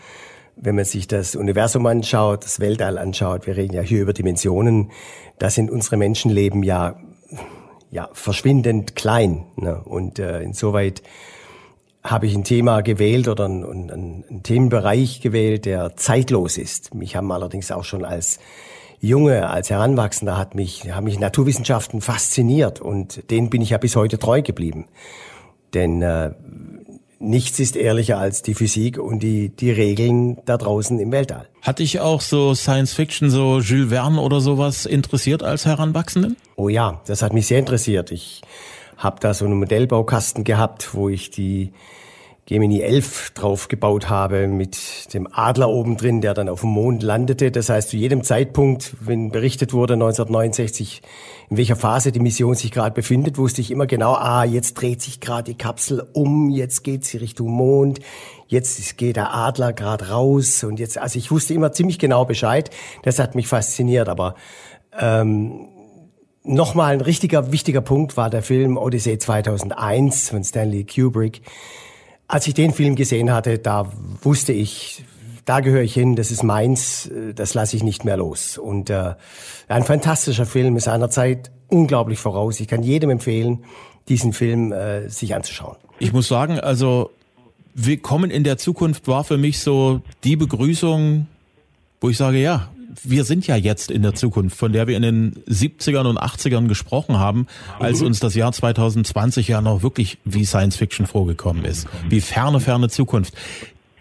Wenn 0.56 0.76
man 0.76 0.86
sich 0.86 1.08
das 1.08 1.36
Universum 1.36 1.86
anschaut, 1.86 2.46
das 2.46 2.60
Weltall 2.62 2.98
anschaut, 2.98 3.46
wir 3.46 3.58
reden 3.58 3.74
ja 3.74 3.82
hier 3.82 4.02
über 4.02 4.14
Dimensionen, 4.14 4.92
da 5.38 5.50
sind 5.50 5.70
unsere 5.70 5.98
Menschenleben 5.98 6.64
ja, 6.64 6.96
ja 7.92 8.10
verschwindend 8.14 8.96
klein. 8.96 9.46
Ne? 9.58 9.82
Und 9.84 10.20
äh, 10.20 10.42
insoweit 10.42 11.04
habe 12.06 12.28
ich 12.28 12.36
ein 12.36 12.44
Thema 12.44 12.82
gewählt 12.82 13.28
oder 13.28 13.46
einen, 13.46 13.66
einen, 13.66 14.24
einen 14.30 14.44
Themenbereich 14.44 15.22
gewählt, 15.22 15.66
der 15.66 15.96
zeitlos 15.98 16.58
ist. 16.58 16.94
Mich 16.94 17.16
haben 17.16 17.32
allerdings 17.32 17.72
auch 17.72 17.84
schon 17.84 18.06
als 18.06 18.40
Junge, 19.02 19.50
als 19.50 19.70
Heranwachsender 19.70 20.38
hat 20.38 20.56
mich, 20.56 20.92
haben 20.92 21.04
mich 21.04 21.20
Naturwissenschaften 21.20 22.02
fasziniert 22.02 22.80
und 22.80 23.30
denen 23.30 23.50
bin 23.50 23.62
ich 23.62 23.72
ja 23.72 23.78
bis 23.78 23.96
heute 23.96 24.20
treu 24.20 24.42
geblieben. 24.42 24.86
Denn 25.74 26.02
äh, 26.02 26.32
nichts 27.20 27.60
ist 27.60 27.76
ehrlicher 27.76 28.20
als 28.20 28.42
die 28.42 28.54
Physik 28.54 28.98
und 28.98 29.20
die, 29.22 29.50
die 29.50 29.72
Regeln 29.72 30.38
da 30.46 30.58
draußen 30.58 31.00
im 31.00 31.12
Weltall. 31.12 31.48
Hat 31.62 31.80
dich 31.80 32.00
auch 32.00 32.22
so 32.22 32.54
Science 32.56 32.94
Fiction, 32.94 33.30
so 33.30 33.60
Jules 33.60 33.90
Verne 33.90 34.22
oder 34.22 34.40
sowas 34.42 34.86
interessiert 34.86 35.44
als 35.44 35.66
Heranwachsenden? 35.66 36.38
Oh 36.56 36.70
ja, 36.70 37.02
das 37.08 37.22
hat 37.22 37.34
mich 37.34 37.48
sehr 37.48 37.60
interessiert. 37.60 38.12
Ich 38.12 38.42
habe 38.98 39.20
da 39.20 39.34
so 39.34 39.46
einen 39.46 39.60
Modellbaukasten 39.60 40.44
gehabt, 40.44 40.94
wo 40.94 41.10
ich 41.10 41.32
die 41.32 41.74
Gemini 42.48 42.82
11 42.82 43.32
draufgebaut 43.32 44.08
habe 44.08 44.48
mit 44.48 45.12
dem 45.16 45.28
Adler 45.32 45.68
oben 45.68 45.98
drin, 45.98 46.22
der 46.22 46.36
dann 46.36 46.48
auf 46.48 46.62
dem 46.62 46.70
Mond 46.70 47.02
landete. 47.02 47.50
Das 47.50 47.70
heißt, 47.70 47.90
zu 47.90 47.98
jedem 47.98 48.24
Zeitpunkt, 48.24 48.96
wenn 49.00 49.32
berichtet 49.32 49.74
wurde 49.74 49.94
1969, 49.94 51.02
in 51.50 51.58
welcher 51.58 51.76
Phase 51.76 52.12
die 52.12 52.20
Mission 52.20 52.54
sich 52.54 52.72
gerade 52.72 52.94
befindet, 52.94 53.40
wusste 53.40 53.62
ich 53.62 53.72
immer 53.72 53.88
genau, 53.88 54.14
ah, 54.14 54.44
jetzt 54.44 54.76
dreht 54.76 55.02
sich 55.02 55.20
gerade 55.22 55.46
die 55.46 55.58
Kapsel 55.58 56.06
um, 56.14 56.52
jetzt 56.52 56.84
geht 56.84 57.04
sie 57.04 57.18
Richtung 57.18 57.50
Mond, 57.50 58.00
jetzt 58.48 58.96
geht 58.98 59.16
der 59.16 59.34
Adler 59.34 59.74
gerade 59.74 60.10
raus 60.10 60.64
und 60.64 60.80
jetzt, 60.80 61.00
also 61.00 61.18
ich 61.18 61.32
wusste 61.32 61.56
immer 61.56 61.72
ziemlich 61.72 61.98
genau 61.98 62.26
Bescheid. 62.26 62.70
Das 63.02 63.18
hat 63.18 63.34
mich 63.34 63.48
fasziniert, 63.48 64.08
aber 64.08 64.36
ähm, 65.00 65.70
Nochmal 66.46 66.94
ein 66.94 67.02
richtiger 67.02 67.52
wichtiger 67.52 67.82
Punkt 67.82 68.18
war 68.18 68.30
der 68.30 68.44
Film 68.44 68.78
Odyssey 68.78 69.18
2001 69.18 70.30
von 70.30 70.44
Stanley 70.44 70.86
Kubrick 70.86 71.42
als 72.28 72.48
ich 72.48 72.54
den 72.54 72.72
Film 72.72 72.96
gesehen 72.96 73.32
hatte, 73.32 73.60
da 73.60 73.92
wusste 74.22 74.52
ich, 74.52 75.04
da 75.46 75.60
gehöre 75.60 75.84
ich 75.84 75.94
hin, 75.94 76.16
das 76.16 76.32
ist 76.32 76.44
meins, 76.44 77.10
das 77.36 77.54
lasse 77.54 77.76
ich 77.76 77.84
nicht 77.84 78.04
mehr 78.04 78.18
los. 78.18 78.58
Und 78.58 78.90
äh, 78.90 79.14
ein 79.68 79.84
fantastischer 79.84 80.46
Film 80.46 80.76
ist 80.76 80.86
seiner 80.86 81.10
Zeit 81.10 81.52
unglaublich 81.68 82.20
voraus. 82.20 82.60
Ich 82.60 82.68
kann 82.68 82.84
jedem 82.84 83.12
empfehlen, 83.12 83.64
diesen 84.08 84.34
Film 84.34 84.72
äh, 84.72 85.08
sich 85.10 85.36
anzuschauen. 85.36 85.78
Ich 86.00 86.14
muss 86.14 86.28
sagen, 86.28 86.60
also 86.60 87.12
Willkommen 87.78 88.32
in 88.32 88.46
der 88.46 88.58
Zukunft 88.58 89.06
war 89.10 89.26
für 89.26 89.38
mich 89.38 89.60
so 89.60 90.00
die 90.24 90.38
Begrüßung, 90.38 91.28
wo 92.00 92.10
ich 92.10 92.16
sage, 92.16 92.38
ja, 92.38 92.70
wir 93.04 93.24
sind 93.24 93.48
ja 93.48 93.56
jetzt 93.56 93.92
in 93.92 94.02
der 94.02 94.14
Zukunft, 94.14 94.58
von 94.58 94.72
der 94.74 94.88
wir 94.88 94.96
in 94.96 95.02
den 95.02 95.34
70ern 95.48 96.08
und 96.08 96.20
80ern 96.20 96.68
gesprochen 96.68 97.18
haben, 97.18 97.48
als 97.80 98.02
uns 98.02 98.20
das 98.20 98.36
Jahr 98.36 98.52
2020 98.52 99.48
ja 99.48 99.62
noch 99.62 99.84
wirklich 99.84 100.18
wie 100.26 100.46
Science 100.46 100.76
Fiction 100.76 101.06
vorgekommen 101.06 101.66
ist. 101.66 101.88
Wie 102.10 102.22
ferne, 102.22 102.60
ferne 102.60 102.90
Zukunft. 102.90 103.34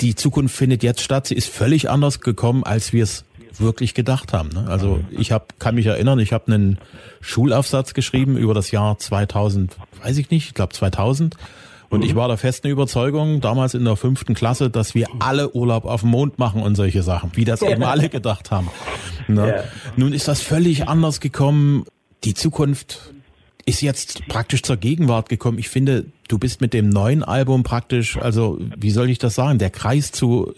Die 0.00 0.14
Zukunft 0.14 0.54
findet 0.54 0.82
jetzt 0.82 1.00
statt. 1.00 1.28
Sie 1.28 1.34
ist 1.34 1.48
völlig 1.48 1.88
anders 1.88 2.20
gekommen, 2.20 2.64
als 2.64 2.92
wir 2.92 3.04
es 3.04 3.24
wirklich 3.58 3.94
gedacht 3.94 4.32
haben. 4.32 4.50
Ne? 4.50 4.66
Also 4.68 5.00
ich 5.10 5.32
hab, 5.32 5.58
kann 5.60 5.76
mich 5.76 5.86
erinnern, 5.86 6.18
ich 6.18 6.32
habe 6.32 6.52
einen 6.52 6.78
Schulaufsatz 7.20 7.94
geschrieben 7.94 8.36
über 8.36 8.54
das 8.54 8.70
Jahr 8.70 8.98
2000, 8.98 9.76
weiß 10.02 10.18
ich 10.18 10.30
nicht, 10.30 10.48
ich 10.48 10.54
glaube 10.54 10.72
2000 10.72 11.36
und 11.94 12.00
mhm. 12.00 12.06
ich 12.06 12.14
war 12.14 12.28
der 12.28 12.36
festen 12.36 12.68
Überzeugung, 12.68 13.40
damals 13.40 13.74
in 13.74 13.84
der 13.84 13.96
fünften 13.96 14.34
Klasse, 14.34 14.68
dass 14.68 14.94
wir 14.94 15.06
alle 15.20 15.54
Urlaub 15.54 15.84
auf 15.84 16.00
dem 16.00 16.10
Mond 16.10 16.38
machen 16.38 16.62
und 16.62 16.74
solche 16.74 17.02
Sachen, 17.02 17.30
wie 17.34 17.44
das 17.44 17.62
eben 17.62 17.84
alle 17.84 18.08
gedacht 18.08 18.50
haben. 18.50 18.68
Ne? 19.28 19.48
Ja. 19.48 19.64
Nun 19.96 20.12
ist 20.12 20.28
das 20.28 20.40
völlig 20.40 20.88
anders 20.88 21.20
gekommen. 21.20 21.84
Die 22.24 22.34
Zukunft 22.34 23.12
ist 23.64 23.80
jetzt 23.80 24.26
praktisch 24.26 24.62
zur 24.62 24.76
Gegenwart 24.76 25.28
gekommen. 25.28 25.58
Ich 25.58 25.68
finde, 25.68 26.06
du 26.28 26.38
bist 26.38 26.60
mit 26.60 26.74
dem 26.74 26.88
neuen 26.88 27.22
Album 27.22 27.62
praktisch, 27.62 28.16
also 28.16 28.58
wie 28.76 28.90
soll 28.90 29.08
ich 29.08 29.18
das 29.18 29.34
sagen, 29.34 29.58
der 29.58 29.70
Kreis 29.70 30.12
zu 30.12 30.52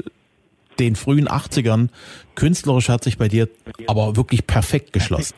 den 0.78 0.96
frühen 0.96 1.28
80ern 1.28 1.88
künstlerisch 2.34 2.88
hat 2.88 3.04
sich 3.04 3.18
bei 3.18 3.28
dir 3.28 3.48
aber 3.86 4.16
wirklich 4.16 4.46
perfekt 4.46 4.92
geschlossen. 4.92 5.34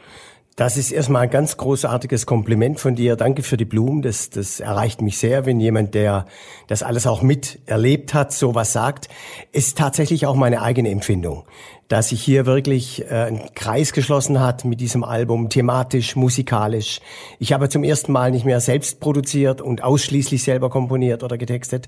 Das 0.59 0.77
ist 0.77 0.91
erstmal 0.91 1.23
ein 1.23 1.31
ganz 1.31 1.57
großartiges 1.57 2.27
Kompliment 2.27 2.81
von 2.81 2.97
dir. 2.97 3.15
Danke 3.15 3.45
für 3.45 3.57
die 3.57 3.65
Blumen. 3.65 4.03
Das, 4.03 4.29
das 4.29 4.59
erreicht 4.59 5.00
mich 5.03 5.17
sehr, 5.17 5.47
wenn 5.47 5.61
jemand, 5.61 5.95
der 5.95 6.27
das 6.67 6.83
alles 6.83 7.07
auch 7.07 7.23
miterlebt 7.23 8.12
hat, 8.12 8.33
sowas 8.33 8.73
sagt. 8.73 9.09
Ist 9.53 9.79
tatsächlich 9.79 10.27
auch 10.27 10.35
meine 10.35 10.61
eigene 10.61 10.91
Empfindung, 10.91 11.45
dass 11.87 12.09
sich 12.09 12.21
hier 12.21 12.45
wirklich 12.45 13.09
äh, 13.09 13.29
ein 13.29 13.55
Kreis 13.55 13.93
geschlossen 13.93 14.41
hat 14.41 14.65
mit 14.65 14.81
diesem 14.81 15.05
Album, 15.05 15.49
thematisch, 15.49 16.17
musikalisch. 16.17 17.03
Ich 17.38 17.53
habe 17.53 17.69
zum 17.69 17.85
ersten 17.85 18.11
Mal 18.11 18.33
nicht 18.33 18.45
mehr 18.45 18.59
selbst 18.59 18.99
produziert 18.99 19.61
und 19.61 19.85
ausschließlich 19.85 20.43
selber 20.43 20.71
komponiert 20.71 21.23
oder 21.23 21.38
getextet. 21.38 21.87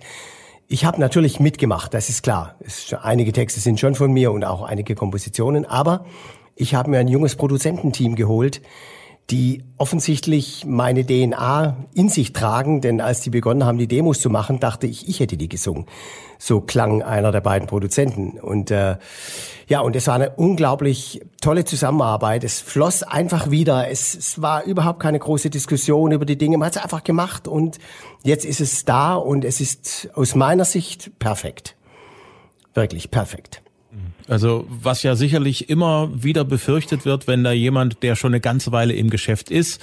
Ich 0.68 0.84
habe 0.84 1.00
natürlich 1.00 1.40
mitgemacht, 1.40 1.92
das 1.92 2.08
ist 2.08 2.22
klar. 2.22 2.54
Es, 2.60 2.94
einige 3.02 3.32
Texte 3.32 3.58
sind 3.58 3.80
schon 3.80 3.96
von 3.96 4.12
mir 4.12 4.30
und 4.30 4.44
auch 4.44 4.62
einige 4.62 4.94
Kompositionen, 4.94 5.64
aber 5.64 6.04
ich 6.60 6.74
habe 6.74 6.90
mir 6.90 6.98
ein 6.98 7.08
junges 7.08 7.36
Produzententeam 7.36 8.14
geholt, 8.14 8.60
die 9.30 9.62
offensichtlich 9.76 10.64
meine 10.66 11.06
DNA 11.06 11.76
in 11.94 12.08
sich 12.08 12.32
tragen, 12.32 12.80
denn 12.80 13.00
als 13.00 13.20
die 13.20 13.30
begonnen 13.30 13.64
haben, 13.64 13.78
die 13.78 13.86
Demos 13.86 14.20
zu 14.20 14.28
machen, 14.28 14.58
dachte 14.58 14.88
ich, 14.88 15.08
ich 15.08 15.20
hätte 15.20 15.36
die 15.36 15.48
gesungen. 15.48 15.86
So 16.38 16.60
klang 16.60 17.02
einer 17.02 17.30
der 17.30 17.40
beiden 17.40 17.68
Produzenten. 17.68 18.40
Und 18.40 18.72
äh, 18.72 18.96
ja, 19.68 19.80
und 19.80 19.94
es 19.94 20.08
war 20.08 20.16
eine 20.16 20.30
unglaublich 20.30 21.20
tolle 21.40 21.64
Zusammenarbeit. 21.64 22.42
Es 22.42 22.60
floss 22.60 23.04
einfach 23.04 23.50
wieder. 23.52 23.88
Es, 23.88 24.16
es 24.16 24.42
war 24.42 24.64
überhaupt 24.64 24.98
keine 24.98 25.20
große 25.20 25.48
Diskussion 25.48 26.10
über 26.10 26.24
die 26.24 26.36
Dinge. 26.36 26.58
Man 26.58 26.66
hat 26.66 26.76
es 26.76 26.82
einfach 26.82 27.04
gemacht 27.04 27.46
und 27.46 27.78
jetzt 28.24 28.44
ist 28.44 28.60
es 28.60 28.84
da 28.84 29.14
und 29.14 29.44
es 29.44 29.60
ist 29.60 30.08
aus 30.14 30.34
meiner 30.34 30.64
Sicht 30.64 31.18
perfekt. 31.20 31.76
Wirklich 32.74 33.12
perfekt. 33.12 33.62
Also 34.30 34.64
was 34.68 35.02
ja 35.02 35.16
sicherlich 35.16 35.68
immer 35.68 36.08
wieder 36.14 36.44
befürchtet 36.44 37.04
wird, 37.04 37.26
wenn 37.26 37.42
da 37.42 37.50
jemand, 37.50 38.04
der 38.04 38.14
schon 38.14 38.32
eine 38.32 38.40
ganze 38.40 38.70
Weile 38.70 38.94
im 38.94 39.10
Geschäft 39.10 39.50
ist, 39.50 39.80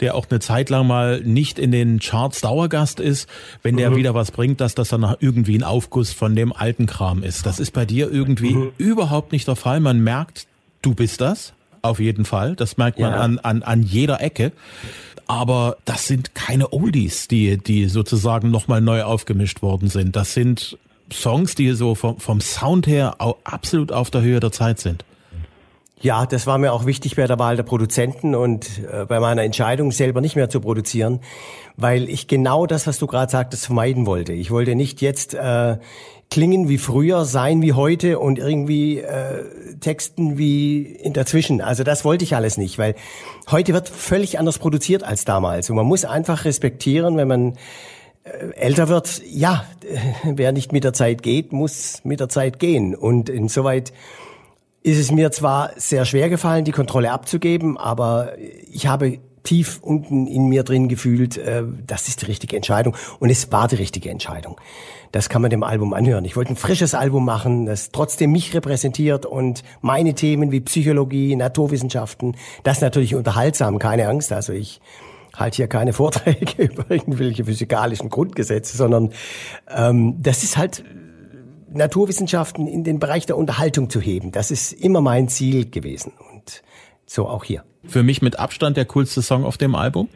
der 0.00 0.14
auch 0.14 0.26
eine 0.28 0.40
Zeit 0.40 0.68
lang 0.68 0.86
mal 0.86 1.22
nicht 1.22 1.58
in 1.58 1.72
den 1.72 1.98
Charts 1.98 2.42
Dauergast 2.42 3.00
ist, 3.00 3.30
wenn 3.62 3.78
der 3.78 3.90
mhm. 3.90 3.96
wieder 3.96 4.14
was 4.14 4.30
bringt, 4.30 4.60
dass 4.60 4.74
das 4.74 4.90
dann 4.90 5.16
irgendwie 5.20 5.56
ein 5.56 5.64
Aufguss 5.64 6.12
von 6.12 6.36
dem 6.36 6.52
alten 6.52 6.84
Kram 6.84 7.22
ist. 7.22 7.46
Das 7.46 7.58
ist 7.58 7.72
bei 7.72 7.86
dir 7.86 8.12
irgendwie 8.12 8.54
mhm. 8.54 8.72
überhaupt 8.76 9.32
nicht 9.32 9.48
der 9.48 9.56
Fall. 9.56 9.80
Man 9.80 10.04
merkt, 10.04 10.46
du 10.82 10.94
bist 10.94 11.22
das. 11.22 11.54
Auf 11.80 12.00
jeden 12.00 12.24
Fall. 12.26 12.56
Das 12.56 12.76
merkt 12.76 12.98
man 12.98 13.12
ja. 13.12 13.20
an, 13.20 13.38
an, 13.38 13.62
an 13.62 13.82
jeder 13.82 14.20
Ecke. 14.20 14.52
Aber 15.28 15.78
das 15.86 16.06
sind 16.06 16.34
keine 16.34 16.72
Oldies, 16.72 17.28
die, 17.28 17.56
die 17.56 17.86
sozusagen 17.86 18.50
nochmal 18.50 18.80
neu 18.82 19.04
aufgemischt 19.04 19.62
worden 19.62 19.88
sind. 19.88 20.16
Das 20.16 20.34
sind 20.34 20.76
Songs, 21.12 21.54
die 21.54 21.72
so 21.72 21.94
vom, 21.94 22.18
vom 22.18 22.40
Sound 22.40 22.86
her 22.86 23.16
absolut 23.44 23.92
auf 23.92 24.10
der 24.10 24.22
Höhe 24.22 24.40
der 24.40 24.52
Zeit 24.52 24.78
sind. 24.80 25.04
Ja, 26.00 26.26
das 26.26 26.46
war 26.46 26.58
mir 26.58 26.72
auch 26.72 26.86
wichtig 26.86 27.16
bei 27.16 27.26
der 27.26 27.40
Wahl 27.40 27.56
der 27.56 27.64
Produzenten 27.64 28.36
und 28.36 28.68
äh, 28.84 29.04
bei 29.04 29.18
meiner 29.18 29.42
Entscheidung 29.42 29.90
selber 29.90 30.20
nicht 30.20 30.36
mehr 30.36 30.48
zu 30.48 30.60
produzieren, 30.60 31.20
weil 31.76 32.08
ich 32.08 32.28
genau 32.28 32.66
das, 32.66 32.86
was 32.86 32.98
du 32.98 33.08
gerade 33.08 33.32
sagtest, 33.32 33.66
vermeiden 33.66 34.06
wollte. 34.06 34.32
Ich 34.32 34.52
wollte 34.52 34.76
nicht 34.76 35.02
jetzt 35.02 35.34
äh, 35.34 35.78
klingen 36.30 36.68
wie 36.68 36.78
früher, 36.78 37.24
sein 37.24 37.62
wie 37.62 37.72
heute 37.72 38.20
und 38.20 38.38
irgendwie 38.38 38.98
äh, 38.98 39.44
texten 39.80 40.38
wie 40.38 40.82
in 40.82 41.14
dazwischen. 41.14 41.60
Also 41.60 41.82
das 41.82 42.04
wollte 42.04 42.22
ich 42.22 42.36
alles 42.36 42.58
nicht, 42.58 42.78
weil 42.78 42.94
heute 43.50 43.72
wird 43.72 43.88
völlig 43.88 44.38
anders 44.38 44.58
produziert 44.58 45.02
als 45.02 45.24
damals 45.24 45.68
und 45.68 45.74
man 45.74 45.86
muss 45.86 46.04
einfach 46.04 46.44
respektieren, 46.44 47.16
wenn 47.16 47.28
man 47.28 47.58
älter 48.56 48.88
wird, 48.88 49.22
ja, 49.28 49.64
wer 50.24 50.52
nicht 50.52 50.72
mit 50.72 50.84
der 50.84 50.92
Zeit 50.92 51.22
geht, 51.22 51.52
muss 51.52 52.00
mit 52.04 52.20
der 52.20 52.28
Zeit 52.28 52.58
gehen. 52.58 52.94
Und 52.94 53.28
insoweit 53.28 53.92
ist 54.82 54.98
es 54.98 55.10
mir 55.10 55.30
zwar 55.30 55.72
sehr 55.76 56.04
schwer 56.04 56.28
gefallen, 56.28 56.64
die 56.64 56.72
Kontrolle 56.72 57.10
abzugeben, 57.12 57.76
aber 57.76 58.32
ich 58.70 58.86
habe 58.86 59.18
tief 59.42 59.78
unten 59.82 60.26
in 60.26 60.48
mir 60.48 60.62
drin 60.62 60.88
gefühlt, 60.88 61.38
äh, 61.38 61.62
das 61.86 62.08
ist 62.08 62.22
die 62.22 62.26
richtige 62.26 62.56
Entscheidung. 62.56 62.94
Und 63.18 63.30
es 63.30 63.50
war 63.50 63.68
die 63.68 63.76
richtige 63.76 64.10
Entscheidung. 64.10 64.60
Das 65.12 65.30
kann 65.30 65.40
man 65.40 65.50
dem 65.50 65.62
Album 65.62 65.94
anhören. 65.94 66.26
Ich 66.26 66.36
wollte 66.36 66.52
ein 66.52 66.56
frisches 66.56 66.94
Album 66.94 67.24
machen, 67.24 67.64
das 67.64 67.90
trotzdem 67.90 68.32
mich 68.32 68.54
repräsentiert 68.54 69.24
und 69.24 69.64
meine 69.80 70.14
Themen 70.14 70.52
wie 70.52 70.60
Psychologie, 70.60 71.34
Naturwissenschaften, 71.34 72.36
das 72.62 72.82
natürlich 72.82 73.14
unterhaltsam, 73.14 73.78
keine 73.78 74.08
Angst. 74.08 74.32
Also 74.32 74.52
ich 74.52 74.80
halt 75.38 75.54
hier 75.54 75.68
keine 75.68 75.92
Vorträge 75.94 76.62
über 76.62 76.90
irgendwelche 76.90 77.44
physikalischen 77.44 78.10
Grundgesetze, 78.10 78.76
sondern 78.76 79.12
ähm, 79.68 80.16
das 80.20 80.42
ist 80.42 80.56
halt 80.56 80.84
Naturwissenschaften 81.70 82.66
in 82.66 82.84
den 82.84 82.98
Bereich 82.98 83.26
der 83.26 83.36
Unterhaltung 83.36 83.90
zu 83.90 84.00
heben. 84.00 84.32
Das 84.32 84.50
ist 84.50 84.72
immer 84.72 85.00
mein 85.00 85.28
Ziel 85.28 85.70
gewesen 85.70 86.12
und 86.32 86.62
so 87.06 87.28
auch 87.28 87.44
hier. 87.44 87.64
Für 87.84 88.02
mich 88.02 88.22
mit 88.22 88.38
Abstand 88.38 88.76
der 88.76 88.86
coolste 88.86 89.22
Song 89.22 89.44
auf 89.44 89.58
dem 89.58 89.74
Album. 89.74 90.08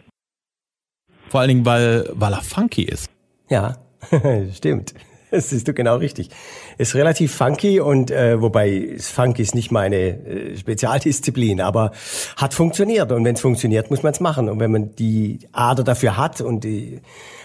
Vor 1.28 1.40
allen 1.40 1.48
Dingen, 1.48 1.66
weil, 1.66 2.10
weil 2.12 2.32
er 2.32 2.42
funky 2.42 2.82
ist. 2.82 3.10
Ja, 3.48 3.78
stimmt. 4.54 4.94
Das 5.42 5.48
siehst 5.48 5.66
du 5.66 5.72
genau 5.72 5.96
richtig. 5.96 6.28
Ist 6.76 6.94
relativ 6.94 7.34
funky 7.34 7.80
und 7.80 8.10
äh, 8.10 8.40
wobei 8.40 8.96
Funk 8.98 9.38
ist 9.38 9.54
nicht 9.54 9.72
meine 9.72 9.96
äh, 9.96 10.56
Spezialdisziplin, 10.58 11.60
aber 11.62 11.92
hat 12.36 12.52
funktioniert 12.52 13.10
und 13.12 13.24
wenn 13.24 13.34
es 13.34 13.40
funktioniert, 13.40 13.90
muss 13.90 14.02
man 14.02 14.12
es 14.12 14.20
machen 14.20 14.50
und 14.50 14.60
wenn 14.60 14.70
man 14.70 14.94
die 14.94 15.38
Ader 15.52 15.84
dafür 15.84 16.18
hat 16.18 16.42
und 16.42 16.64
die 16.64 17.00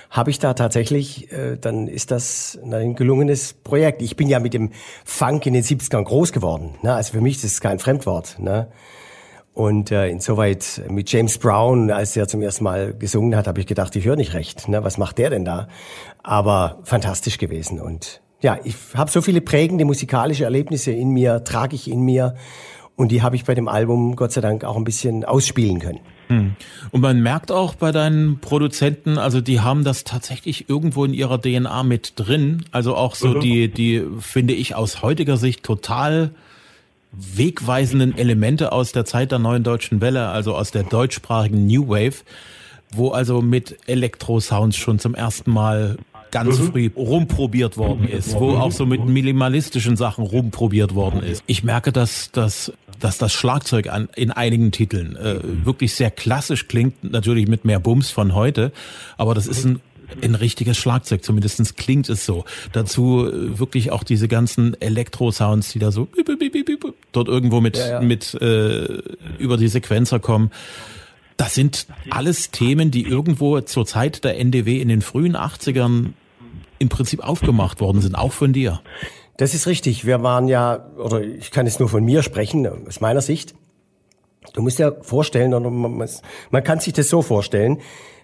habe 0.10 0.30
ich 0.30 0.40
da 0.40 0.54
tatsächlich, 0.54 1.32
äh, 1.32 1.58
dann 1.60 1.88
ist 1.88 2.12
das 2.12 2.60
ein 2.64 2.96
gelungenes 2.96 3.54
Projekt. 3.54 4.02
Ich 4.02 4.16
bin 4.16 4.28
ja 4.28 4.40
mit 4.40 4.54
dem 4.54 4.72
Funk 5.06 5.46
in 5.46 5.54
den 5.54 5.64
70ern 5.64 6.04
groß 6.04 6.34
geworden. 6.34 6.76
Ne? 6.82 6.94
Also 6.94 7.14
für 7.14 7.22
mich 7.22 7.44
ist 7.44 7.62
kein 7.62 7.80
Fremdwort. 7.80 8.38
Ne? 8.40 8.68
Und 9.58 9.90
äh, 9.90 10.08
insoweit 10.10 10.84
mit 10.88 11.12
James 11.12 11.40
Brown, 11.40 11.90
als 11.90 12.16
er 12.16 12.28
zum 12.28 12.44
ersten 12.44 12.64
Mal 12.64 12.94
gesungen 12.94 13.36
hat, 13.36 13.48
habe 13.48 13.60
ich 13.60 13.66
gedacht, 13.66 13.96
ich 13.96 14.06
höre 14.06 14.16
nicht 14.16 14.36
recht. 14.36 14.68
Ne? 14.68 14.84
Was 14.84 15.00
macht 15.00 15.18
der 15.18 15.32
denn 15.32 15.46
da? 15.46 15.68
Aber 16.22 16.78
fantastisch 16.84 17.40
gewesen. 17.40 17.82
Und 17.82 18.22
ja, 18.40 18.60
ich 18.64 18.76
habe 18.94 19.10
so 19.10 19.20
viele 19.20 19.42
prägende 19.42 19.84
musikalische 19.84 20.44
Erlebnisse 20.44 20.92
in 20.92 21.10
mir, 21.10 21.44
trage 21.44 21.74
ich 21.74 21.90
in 21.90 22.02
mir. 22.02 22.36
Und 22.96 23.12
die 23.12 23.24
habe 23.24 23.36
ich 23.36 23.46
bei 23.46 23.56
dem 23.56 23.68
Album 23.68 24.16
Gott 24.16 24.32
sei 24.32 24.42
Dank 24.42 24.64
auch 24.64 24.78
ein 24.78 24.84
bisschen 24.84 25.26
ausspielen 25.26 25.80
können. 25.80 26.02
Hm. 26.28 26.56
Und 26.92 27.02
man 27.02 27.24
merkt 27.24 27.52
auch 27.52 27.74
bei 27.74 27.92
deinen 27.92 28.40
Produzenten, 28.40 29.18
also 29.18 29.42
die 29.42 29.62
haben 29.62 29.84
das 29.84 30.04
tatsächlich 30.04 30.70
irgendwo 30.70 31.04
in 31.04 31.16
ihrer 31.16 31.42
DNA 31.42 31.82
mit 31.82 32.14
drin. 32.16 32.64
Also 32.70 32.96
auch 32.96 33.16
so 33.16 33.30
mhm. 33.30 33.40
die, 33.40 33.70
die 33.70 34.04
finde 34.20 34.54
ich 34.54 34.76
aus 34.76 35.02
heutiger 35.02 35.38
Sicht 35.38 35.64
total 35.64 36.30
wegweisenden 37.12 38.18
Elemente 38.18 38.72
aus 38.72 38.92
der 38.92 39.06
Zeit 39.06 39.32
der 39.32 39.40
neuen 39.40 39.64
deutschen 39.64 40.02
Welle, 40.02 40.28
also 40.30 40.56
aus 40.56 40.72
der 40.72 40.84
deutschsprachigen 40.84 41.66
New 41.66 41.88
Wave, 41.88 42.24
wo 42.92 43.10
also 43.10 43.42
mit 43.42 43.78
Elektro-Sounds 43.88 44.78
schon 44.78 45.00
zum 45.00 45.16
ersten 45.16 45.52
Mal 45.52 45.98
ganz 46.32 46.60
mhm. 46.60 46.72
früh 46.72 46.90
rumprobiert 46.96 47.78
worden 47.78 48.08
ist, 48.08 48.34
wo 48.34 48.52
auch 48.58 48.72
so 48.72 48.86
mit 48.86 49.06
minimalistischen 49.06 49.96
Sachen 49.96 50.26
rumprobiert 50.26 50.94
worden 50.94 51.24
ist. 51.24 51.44
Ich 51.48 51.64
merke, 51.64 51.92
dass, 51.92 52.32
dass, 52.32 52.74
dass 53.00 53.18
das 53.18 53.34
Schlagzeug 53.34 53.88
an, 53.88 54.10
in 54.16 54.32
einigen 54.32 54.72
Titeln 54.72 55.16
äh, 55.16 55.40
wirklich 55.66 55.94
sehr 55.94 56.12
klassisch 56.12 56.68
klingt, 56.68 57.04
natürlich 57.04 57.48
mit 57.48 57.66
mehr 57.66 57.80
Bums 57.80 58.10
von 58.10 58.36
heute, 58.36 58.72
aber 59.18 59.34
das 59.34 59.48
ist 59.48 59.66
ein 59.66 59.82
ein 60.22 60.36
richtiges 60.36 60.78
Schlagzeug, 60.78 61.24
zumindestens 61.24 61.76
klingt 61.76 62.10
es 62.10 62.26
so. 62.26 62.46
Dazu 62.72 63.26
äh, 63.26 63.60
wirklich 63.60 63.92
auch 63.92 64.04
diese 64.04 64.28
ganzen 64.28 64.80
Elektro-Sounds, 64.82 65.72
die 65.72 65.80
da 65.80 65.92
so 65.92 66.08
dort 67.12 67.28
irgendwo 67.28 67.62
mit, 67.62 67.78
ja, 67.78 67.88
ja. 67.88 68.02
mit 68.02 68.34
äh, 68.36 69.02
über 69.38 69.58
die 69.58 69.68
Sequenzer 69.68 70.20
kommen. 70.20 70.52
Das 71.36 71.54
sind 71.54 71.88
alles 72.10 72.52
Themen, 72.52 72.90
die 72.90 73.04
irgendwo 73.04 73.62
zur 73.62 73.86
Zeit 73.86 74.24
der 74.24 74.40
NDW 74.40 74.82
in 74.82 74.88
den 74.88 75.02
frühen 75.02 75.36
80ern 75.36 76.14
im 76.80 76.90
Prinzip 76.90 77.24
aufgemacht 77.24 77.80
worden 77.80 78.02
sind, 78.02 78.16
auch 78.16 78.34
von 78.34 78.54
dir. 78.54 78.82
Das 79.38 79.54
ist 79.54 79.68
richtig. 79.68 80.06
Wir 80.06 80.24
waren 80.24 80.48
ja, 80.48 80.90
oder 80.98 81.22
ich 81.22 81.52
kann 81.52 81.68
es 81.68 81.80
nur 81.80 81.90
von 81.90 82.04
mir 82.04 82.24
sprechen, 82.24 82.68
aus 82.88 83.02
meiner 83.02 83.22
Sicht. 83.22 83.54
Du 84.54 84.62
musst 84.62 84.80
dir 84.80 84.98
vorstellen, 85.02 85.54
oder 85.54 85.70
man, 85.70 86.10
man 86.50 86.64
kann 86.64 86.80
sich 86.80 86.94
das 86.94 87.10
so 87.10 87.22
vorstellen. 87.22 87.80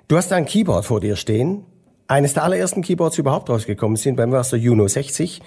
Du 0.07 0.17
hast 0.17 0.31
da 0.31 0.35
ein 0.35 0.45
Keyboard 0.45 0.85
vor 0.85 0.99
dir 0.99 1.15
stehen. 1.15 1.65
Eines 2.07 2.33
der 2.33 2.43
allerersten 2.43 2.81
Keyboards, 2.81 3.17
überhaupt 3.17 3.49
rausgekommen 3.49 3.95
sind, 3.95 4.15
bei 4.15 4.25
mir 4.25 4.33
war 4.33 4.41
es 4.41 4.49
der 4.49 4.59
Juno 4.59 4.87
60. 4.87 5.41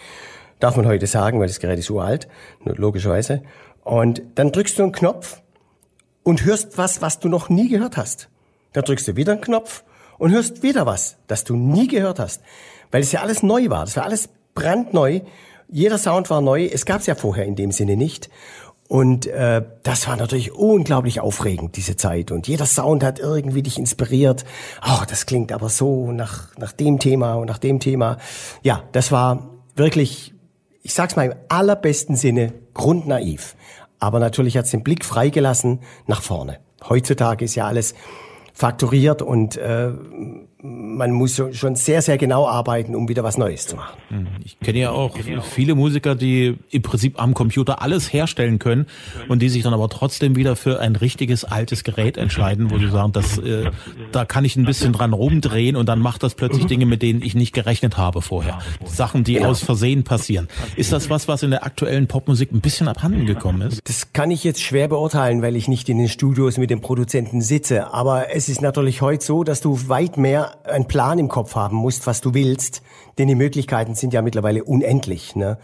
Darf 0.58 0.76
man 0.76 0.86
heute 0.86 1.06
sagen, 1.06 1.38
weil 1.38 1.48
das 1.48 1.60
Gerät 1.60 1.78
ist 1.78 1.90
uralt, 1.90 2.28
logischerweise. 2.64 3.42
Und 3.84 4.22
dann 4.34 4.52
drückst 4.52 4.78
du 4.78 4.84
einen 4.84 4.92
Knopf 4.92 5.42
und 6.22 6.44
hörst 6.44 6.78
was, 6.78 7.02
was 7.02 7.20
du 7.20 7.28
noch 7.28 7.50
nie 7.50 7.68
gehört 7.68 7.96
hast. 7.96 8.28
Dann 8.72 8.84
drückst 8.84 9.06
du 9.08 9.16
wieder 9.16 9.32
einen 9.32 9.42
Knopf 9.42 9.84
und 10.18 10.32
hörst 10.32 10.62
wieder 10.62 10.86
was, 10.86 11.18
das 11.26 11.44
du 11.44 11.56
nie 11.56 11.88
gehört 11.88 12.18
hast. 12.18 12.42
Weil 12.90 13.02
es 13.02 13.12
ja 13.12 13.20
alles 13.20 13.42
neu 13.42 13.68
war. 13.68 13.84
Das 13.84 13.96
war 13.96 14.04
alles 14.04 14.28
brandneu. 14.54 15.20
Jeder 15.68 15.98
Sound 15.98 16.30
war 16.30 16.40
neu. 16.40 16.64
Es 16.64 16.86
gab 16.86 17.00
es 17.00 17.06
ja 17.06 17.14
vorher 17.14 17.44
in 17.44 17.54
dem 17.54 17.70
Sinne 17.70 17.96
nicht. 17.96 18.30
Und 18.88 19.26
äh, 19.26 19.62
das 19.82 20.06
war 20.06 20.16
natürlich 20.16 20.54
unglaublich 20.54 21.20
aufregend, 21.20 21.76
diese 21.76 21.96
Zeit. 21.96 22.30
Und 22.30 22.46
jeder 22.46 22.66
Sound 22.66 23.02
hat 23.02 23.18
irgendwie 23.18 23.62
dich 23.62 23.78
inspiriert. 23.78 24.44
Oh, 24.86 25.02
das 25.08 25.26
klingt 25.26 25.52
aber 25.52 25.68
so 25.68 26.12
nach, 26.12 26.56
nach 26.56 26.72
dem 26.72 26.98
Thema 26.98 27.34
und 27.34 27.46
nach 27.46 27.58
dem 27.58 27.80
Thema. 27.80 28.18
Ja, 28.62 28.84
das 28.92 29.10
war 29.10 29.50
wirklich, 29.74 30.34
ich 30.82 30.94
sag's 30.94 31.16
mal 31.16 31.26
im 31.26 31.34
allerbesten 31.48 32.14
Sinne, 32.14 32.52
grundnaiv. 32.74 33.56
Aber 33.98 34.20
natürlich 34.20 34.56
hat's 34.56 34.70
den 34.70 34.84
Blick 34.84 35.04
freigelassen 35.04 35.80
nach 36.06 36.22
vorne. 36.22 36.58
Heutzutage 36.88 37.44
ist 37.44 37.54
ja 37.54 37.66
alles 37.66 37.94
faktoriert 38.52 39.20
und 39.20 39.56
äh, 39.56 39.90
man 40.62 41.12
muss 41.12 41.40
schon 41.52 41.76
sehr, 41.76 42.00
sehr 42.00 42.16
genau 42.16 42.48
arbeiten, 42.48 42.94
um 42.94 43.08
wieder 43.08 43.22
was 43.22 43.36
Neues 43.36 43.66
zu 43.66 43.76
machen. 43.76 43.98
Hm, 44.08 44.26
ich 44.42 44.58
kenne 44.58 44.78
ja 44.78 44.90
auch 44.90 45.16
viele 45.42 45.74
Musiker, 45.74 46.14
die 46.14 46.56
im 46.70 46.82
Prinzip 46.82 47.20
am 47.20 47.34
Computer 47.34 47.82
alles 47.82 48.12
herstellen 48.12 48.58
können 48.58 48.86
und 49.28 49.42
die 49.42 49.50
sich 49.50 49.62
dann 49.62 49.74
aber 49.74 49.88
trotzdem 49.90 50.34
wieder 50.34 50.56
für 50.56 50.80
ein 50.80 50.96
richtiges 50.96 51.44
altes 51.44 51.84
Gerät 51.84 52.16
entscheiden, 52.16 52.70
wo 52.70 52.78
sie 52.78 52.88
sagen, 52.88 53.12
das, 53.12 53.36
äh, 53.38 53.70
da 54.12 54.24
kann 54.24 54.46
ich 54.46 54.56
ein 54.56 54.64
bisschen 54.64 54.94
dran 54.94 55.12
rumdrehen 55.12 55.76
und 55.76 55.86
dann 55.88 55.98
macht 55.98 56.22
das 56.22 56.34
plötzlich 56.34 56.64
Dinge, 56.66 56.86
mit 56.86 57.02
denen 57.02 57.20
ich 57.20 57.34
nicht 57.34 57.52
gerechnet 57.52 57.98
habe 57.98 58.22
vorher. 58.22 58.58
Sachen, 58.86 59.24
die 59.24 59.44
aus 59.44 59.62
Versehen 59.62 60.04
passieren. 60.04 60.48
Ist 60.76 60.92
das 60.92 61.10
was, 61.10 61.28
was 61.28 61.42
in 61.42 61.50
der 61.50 61.64
aktuellen 61.64 62.06
Popmusik 62.06 62.52
ein 62.52 62.60
bisschen 62.60 62.88
abhanden 62.88 63.26
gekommen 63.26 63.60
ist? 63.60 63.80
Das 63.84 64.14
kann 64.14 64.30
ich 64.30 64.42
jetzt 64.42 64.62
schwer 64.62 64.88
beurteilen, 64.88 65.42
weil 65.42 65.54
ich 65.54 65.68
nicht 65.68 65.88
in 65.90 65.98
den 65.98 66.08
Studios 66.08 66.56
mit 66.56 66.70
den 66.70 66.80
Produzenten 66.80 67.42
sitze. 67.42 67.92
Aber 67.92 68.34
es 68.34 68.48
ist 68.48 68.62
natürlich 68.62 69.02
heute 69.02 69.24
so, 69.24 69.44
dass 69.44 69.60
du 69.60 69.88
weit 69.88 70.16
mehr 70.16 70.55
einen 70.64 70.86
Plan 70.86 71.18
im 71.18 71.28
Kopf 71.28 71.54
haben 71.54 71.76
musst, 71.76 72.06
was 72.06 72.20
du 72.20 72.34
willst, 72.34 72.82
denn 73.18 73.28
die 73.28 73.34
Möglichkeiten 73.34 73.94
sind 73.94 74.12
ja 74.12 74.22
mittlerweile 74.22 74.64
unendlich. 74.64 75.36
Ne? 75.36 75.58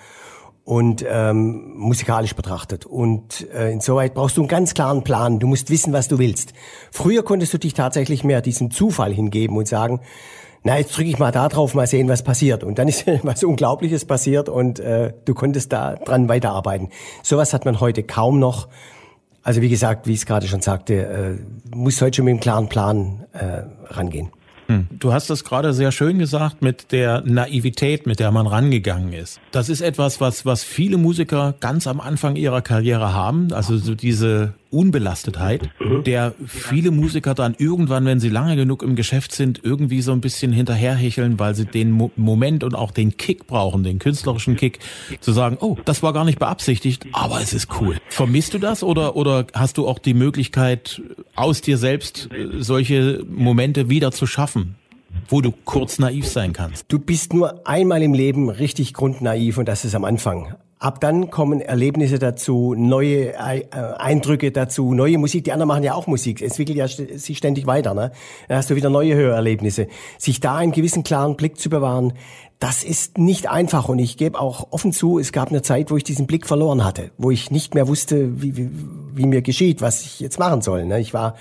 und 0.65 1.05
ähm, 1.09 1.73
musikalisch 1.77 2.35
betrachtet. 2.35 2.87
Und 2.87 3.49
äh, 3.53 3.73
insoweit 3.73 4.15
brauchst 4.15 4.37
du 4.37 4.43
einen 4.43 4.49
ganz 4.49 4.75
klaren 4.75 5.03
Plan. 5.03 5.39
Du 5.41 5.47
musst 5.47 5.71
wissen, 5.71 5.93
was 5.93 6.09
du 6.09 6.19
willst. 6.19 6.53
Früher 6.91 7.25
konntest 7.25 7.53
du 7.53 7.59
dich 7.59 7.75
tatsächlich 7.75 8.23
mehr 8.23 8.41
diesem 8.41 8.71
Zufall 8.71 9.13
hingeben 9.13 9.57
und 9.57 9.67
sagen, 9.67 10.01
na, 10.65 10.79
jetzt 10.79 10.97
drücke 10.97 11.09
ich 11.09 11.19
mal 11.19 11.33
da 11.33 11.49
drauf, 11.49 11.75
mal 11.75 11.89
sehen, 11.89 12.09
was 12.09 12.23
passiert. 12.23 12.63
Und 12.63 12.79
dann 12.79 12.87
ist 12.87 13.07
was 13.25 13.43
Unglaubliches 13.43 14.05
passiert 14.05 14.49
und 14.49 14.79
äh, 14.79 15.13
du 15.25 15.35
konntest 15.35 15.73
da 15.73 15.97
dran 15.97 16.29
weiterarbeiten. 16.29 16.91
Sowas 17.23 17.53
hat 17.53 17.65
man 17.65 17.81
heute 17.81 18.05
kaum 18.05 18.39
noch. 18.39 18.69
Also 19.43 19.61
wie 19.61 19.69
gesagt, 19.69 20.07
wie 20.07 20.13
ich 20.13 20.21
es 20.21 20.27
gerade 20.27 20.47
schon 20.47 20.63
sagte, 20.63 20.95
äh, 20.95 21.77
muss 21.77 22.01
heute 22.01 22.17
schon 22.17 22.27
mit 22.27 22.33
einem 22.33 22.41
klaren 22.41 22.69
Plan 22.69 23.25
äh, 23.33 23.65
rangehen. 23.93 24.31
Hm. 24.73 24.87
Du 24.99 25.13
hast 25.13 25.31
das 25.31 25.45
gerade 25.45 25.73
sehr 25.73 25.93
schön 25.93 26.19
gesagt 26.19 26.63
mit 26.63 26.93
der 26.93 27.23
Naivität, 27.25 28.07
mit 28.07 28.21
der 28.21 28.31
man 28.31 28.47
rangegangen 28.47 29.13
ist. 29.13 29.41
Das 29.51 29.69
ist 29.69 29.81
etwas, 29.81 30.21
was, 30.21 30.47
was 30.47 30.65
viele 30.65 30.97
Musiker 30.97 31.55
ganz 31.61 31.87
am 31.87 32.01
Anfang 32.01 32.37
ihrer 32.37 32.63
Karriere 32.63 33.13
haben. 33.13 33.53
Also 33.53 33.77
so 33.77 33.95
diese 33.95 34.55
Unbelastetheit, 34.73 35.69
mhm. 35.79 36.05
der 36.05 36.35
viele 36.47 36.91
Musiker 36.91 37.35
dann 37.35 37.55
irgendwann, 37.59 38.05
wenn 38.05 38.21
sie 38.21 38.29
lange 38.29 38.57
genug 38.57 38.83
im 38.83 38.97
Geschäft 38.97 39.33
sind, 39.33 39.61
irgendwie 39.63 40.03
so 40.03 40.13
ein 40.13 40.21
bisschen 40.21 40.53
hinterherhecheln, 40.53 41.39
weil 41.39 41.55
sie 41.55 41.67
den 41.67 41.91
Mo 41.91 42.11
Moment 42.17 42.65
und 42.65 42.75
auch 42.75 42.91
den 42.91 43.17
Kick 43.17 43.47
brauchen, 43.47 43.83
den 43.83 43.99
künstlerischen 43.99 44.57
Kick, 44.57 44.79
zu 45.21 45.33
sagen, 45.33 45.59
oh, 45.61 45.77
das 45.85 46.03
war 46.03 46.13
gar 46.13 46.25
nicht 46.25 46.39
beabsichtigt, 46.39 47.07
aber 47.13 47.41
es 47.41 47.53
ist 47.53 47.69
cool. 47.81 47.99
Vermisst 48.09 48.55
du 48.55 48.59
das 48.59 48.83
oder, 48.83 49.17
oder 49.17 49.47
hast 49.55 49.79
du 49.79 49.87
auch 49.87 49.99
die 49.99 50.15
Möglichkeit, 50.15 51.03
aus 51.35 51.61
dir 51.61 51.79
selbst 51.79 52.31
äh, 52.33 52.63
solche 52.63 53.25
Momente 53.29 53.89
wieder 53.89 54.13
zu 54.13 54.27
schaffen? 54.27 54.77
wo 55.29 55.41
du 55.41 55.53
kurz 55.65 55.99
naiv 55.99 56.27
sein 56.27 56.53
kannst. 56.53 56.87
Du 56.89 56.99
bist 56.99 57.35
nur 57.35 57.67
einmal 57.67 58.03
im 58.03 58.15
Leben 58.15 58.49
richtig 58.49 58.95
grundnaiv 58.95 59.59
und 59.59 59.69
das 59.69 59.85
ist 59.85 59.95
am 59.95 60.05
Anfang. 60.05 60.55
Ab 60.83 60.99
dann 60.99 61.31
kommen 61.31 61.61
Erlebnisse 61.61 62.19
dazu, 62.19 62.75
neue 62.77 63.35
äh, 63.35 63.63
Eindrücke 63.71 64.51
dazu, 64.51 64.95
neue 64.95 65.17
Musik. 65.17 65.45
Die 65.45 65.53
anderen 65.53 65.69
machen 65.69 65.85
ja 65.85 65.95
auch 65.95 66.09
Musik. 66.09 66.43
Es 66.43 66.59
entwickelt 66.59 66.77
ja 66.77 66.89
sich 66.89 67.39
ständig 67.39 67.69
weiter. 67.69 67.95
Ne? 67.95 68.11
Dann 68.49 68.57
hast 68.57 68.69
du 68.69 68.75
wieder 68.75 68.91
neue 68.91 69.15
Hörerlebnisse. 69.15 69.87
Sich 70.19 70.41
da 70.41 70.57
einen 70.57 70.73
gewissen 70.73 71.05
klaren 71.05 71.37
Blick 71.37 71.61
zu 71.61 71.71
bewahren, 71.71 72.15
das 72.59 72.83
ist 72.83 73.17
nicht 73.17 73.49
einfach. 73.49 73.89
Und 73.89 74.01
ich 74.01 74.17
gebe 74.17 74.41
auch 74.41 74.73
offen 74.73 74.93
zu, 74.93 75.21
es 75.21 75.31
gab 75.31 75.51
eine 75.51 75.63
Zeit, 75.63 75.93
wo 75.93 75.97
ich 75.97 76.03
diesen 76.03 76.27
Blick 76.27 76.49
verloren 76.49 76.83
hatte, 76.83 77.13
wo 77.17 77.31
ich 77.31 77.53
nicht 77.53 77.77
mehr 77.77 77.87
wusste, 77.87 78.43
wie, 78.43 78.57
wie, 78.57 78.69
wie 79.15 79.27
mir 79.27 79.43
geschieht, 79.43 79.83
was 79.83 80.03
ich 80.03 80.19
jetzt 80.19 80.41
machen 80.41 80.63
soll. 80.63 80.85
Ne? 80.85 80.99
Ich 80.99 81.15
war 81.15 81.37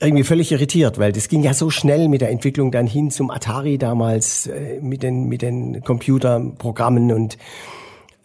irgendwie 0.00 0.24
völlig 0.24 0.50
irritiert, 0.50 0.98
weil 0.98 1.12
das 1.12 1.28
ging 1.28 1.42
ja 1.42 1.52
so 1.52 1.68
schnell 1.68 2.08
mit 2.08 2.22
der 2.22 2.30
Entwicklung 2.30 2.72
dann 2.72 2.86
hin 2.86 3.10
zum 3.10 3.30
Atari 3.30 3.76
damals, 3.76 4.46
äh, 4.46 4.80
mit 4.80 5.02
den, 5.02 5.24
mit 5.24 5.42
den 5.42 5.82
Computerprogrammen 5.82 7.12
und 7.12 7.36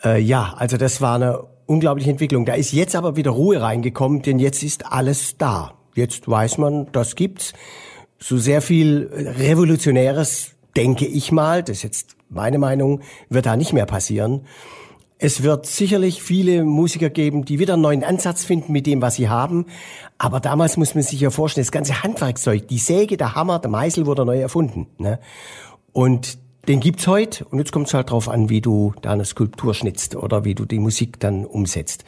äh, 0.04 0.20
ja, 0.20 0.54
also 0.58 0.78
das 0.78 1.02
war 1.02 1.16
eine 1.16 1.44
unglaubliche 1.66 2.10
Entwicklung. 2.10 2.46
Da 2.46 2.54
ist 2.54 2.72
jetzt 2.74 2.96
aber 2.96 3.16
wieder 3.16 3.32
Ruhe 3.32 3.62
reingekommen, 3.62 4.22
denn 4.22 4.40
jetzt 4.40 4.64
ist 4.64 4.92
alles 4.92 5.38
da. 5.38 5.74
Jetzt 5.96 6.28
weiß 6.28 6.58
man, 6.58 6.88
das 6.92 7.16
gibt's. 7.16 7.54
So 8.20 8.38
sehr 8.38 8.62
viel 8.62 9.10
Revolutionäres, 9.12 10.52
denke 10.76 11.06
ich 11.06 11.32
mal, 11.32 11.64
das 11.64 11.78
ist 11.78 11.84
jetzt 11.84 12.16
meine 12.30 12.60
Meinung, 12.60 13.02
wird 13.30 13.46
da 13.46 13.58
nicht 13.58 13.74
mehr 13.74 13.86
passieren. 13.86 14.46
Es 15.18 15.44
wird 15.44 15.66
sicherlich 15.66 16.22
viele 16.22 16.64
Musiker 16.64 17.10
geben, 17.10 17.46
die 17.46 17.60
wieder 17.60 17.74
einen 17.74 17.84
neuen 17.84 18.04
Ansatz 18.04 18.44
finden 18.44 18.72
mit 18.72 18.88
dem, 18.88 19.02
was 19.02 19.16
sie 19.16 19.30
haben. 19.30 19.66
Aber 20.18 20.40
damals 20.40 20.78
muss 20.78 20.96
man 20.96 21.04
sich 21.04 21.20
ja 21.20 21.30
vorstellen, 21.30 21.66
das 21.66 21.72
ganze 21.72 22.02
Handwerkzeug, 22.04 22.68
die 22.68 22.80
Säge, 22.80 23.18
der 23.18 23.36
Hammer, 23.36 23.60
der 23.60 23.70
Meißel 23.70 24.06
wurde 24.06 24.26
neu 24.26 24.40
erfunden. 24.40 24.88
Ne? 24.98 25.20
Und 25.94 26.40
den 26.68 26.80
gibt's 26.80 27.08
heute 27.08 27.46
und 27.46 27.58
jetzt 27.60 27.72
kommt 27.72 27.88
es 27.88 27.94
halt 27.94 28.12
drauf 28.12 28.30
an, 28.30 28.50
wie 28.50 28.62
du 28.62 28.94
da 29.02 29.12
eine 29.12 29.26
Skulptur 29.26 29.74
schnitzt 29.74 30.16
oder 30.16 30.46
wie 30.46 30.56
du 30.56 30.66
die 30.66 30.80
Musik 30.80 31.20
dann 31.20 31.46
umsetzt. 31.46 32.06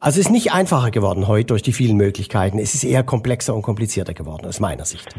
Also 0.00 0.20
es 0.20 0.26
ist 0.26 0.32
nicht 0.32 0.52
einfacher 0.52 0.90
geworden 0.90 1.26
heute 1.26 1.46
durch 1.46 1.62
die 1.62 1.72
vielen 1.72 1.96
Möglichkeiten. 1.96 2.58
Es 2.58 2.74
ist 2.74 2.84
eher 2.84 3.02
komplexer 3.02 3.54
und 3.54 3.62
komplizierter 3.62 4.14
geworden 4.14 4.46
aus 4.46 4.60
meiner 4.60 4.84
Sicht. 4.84 5.14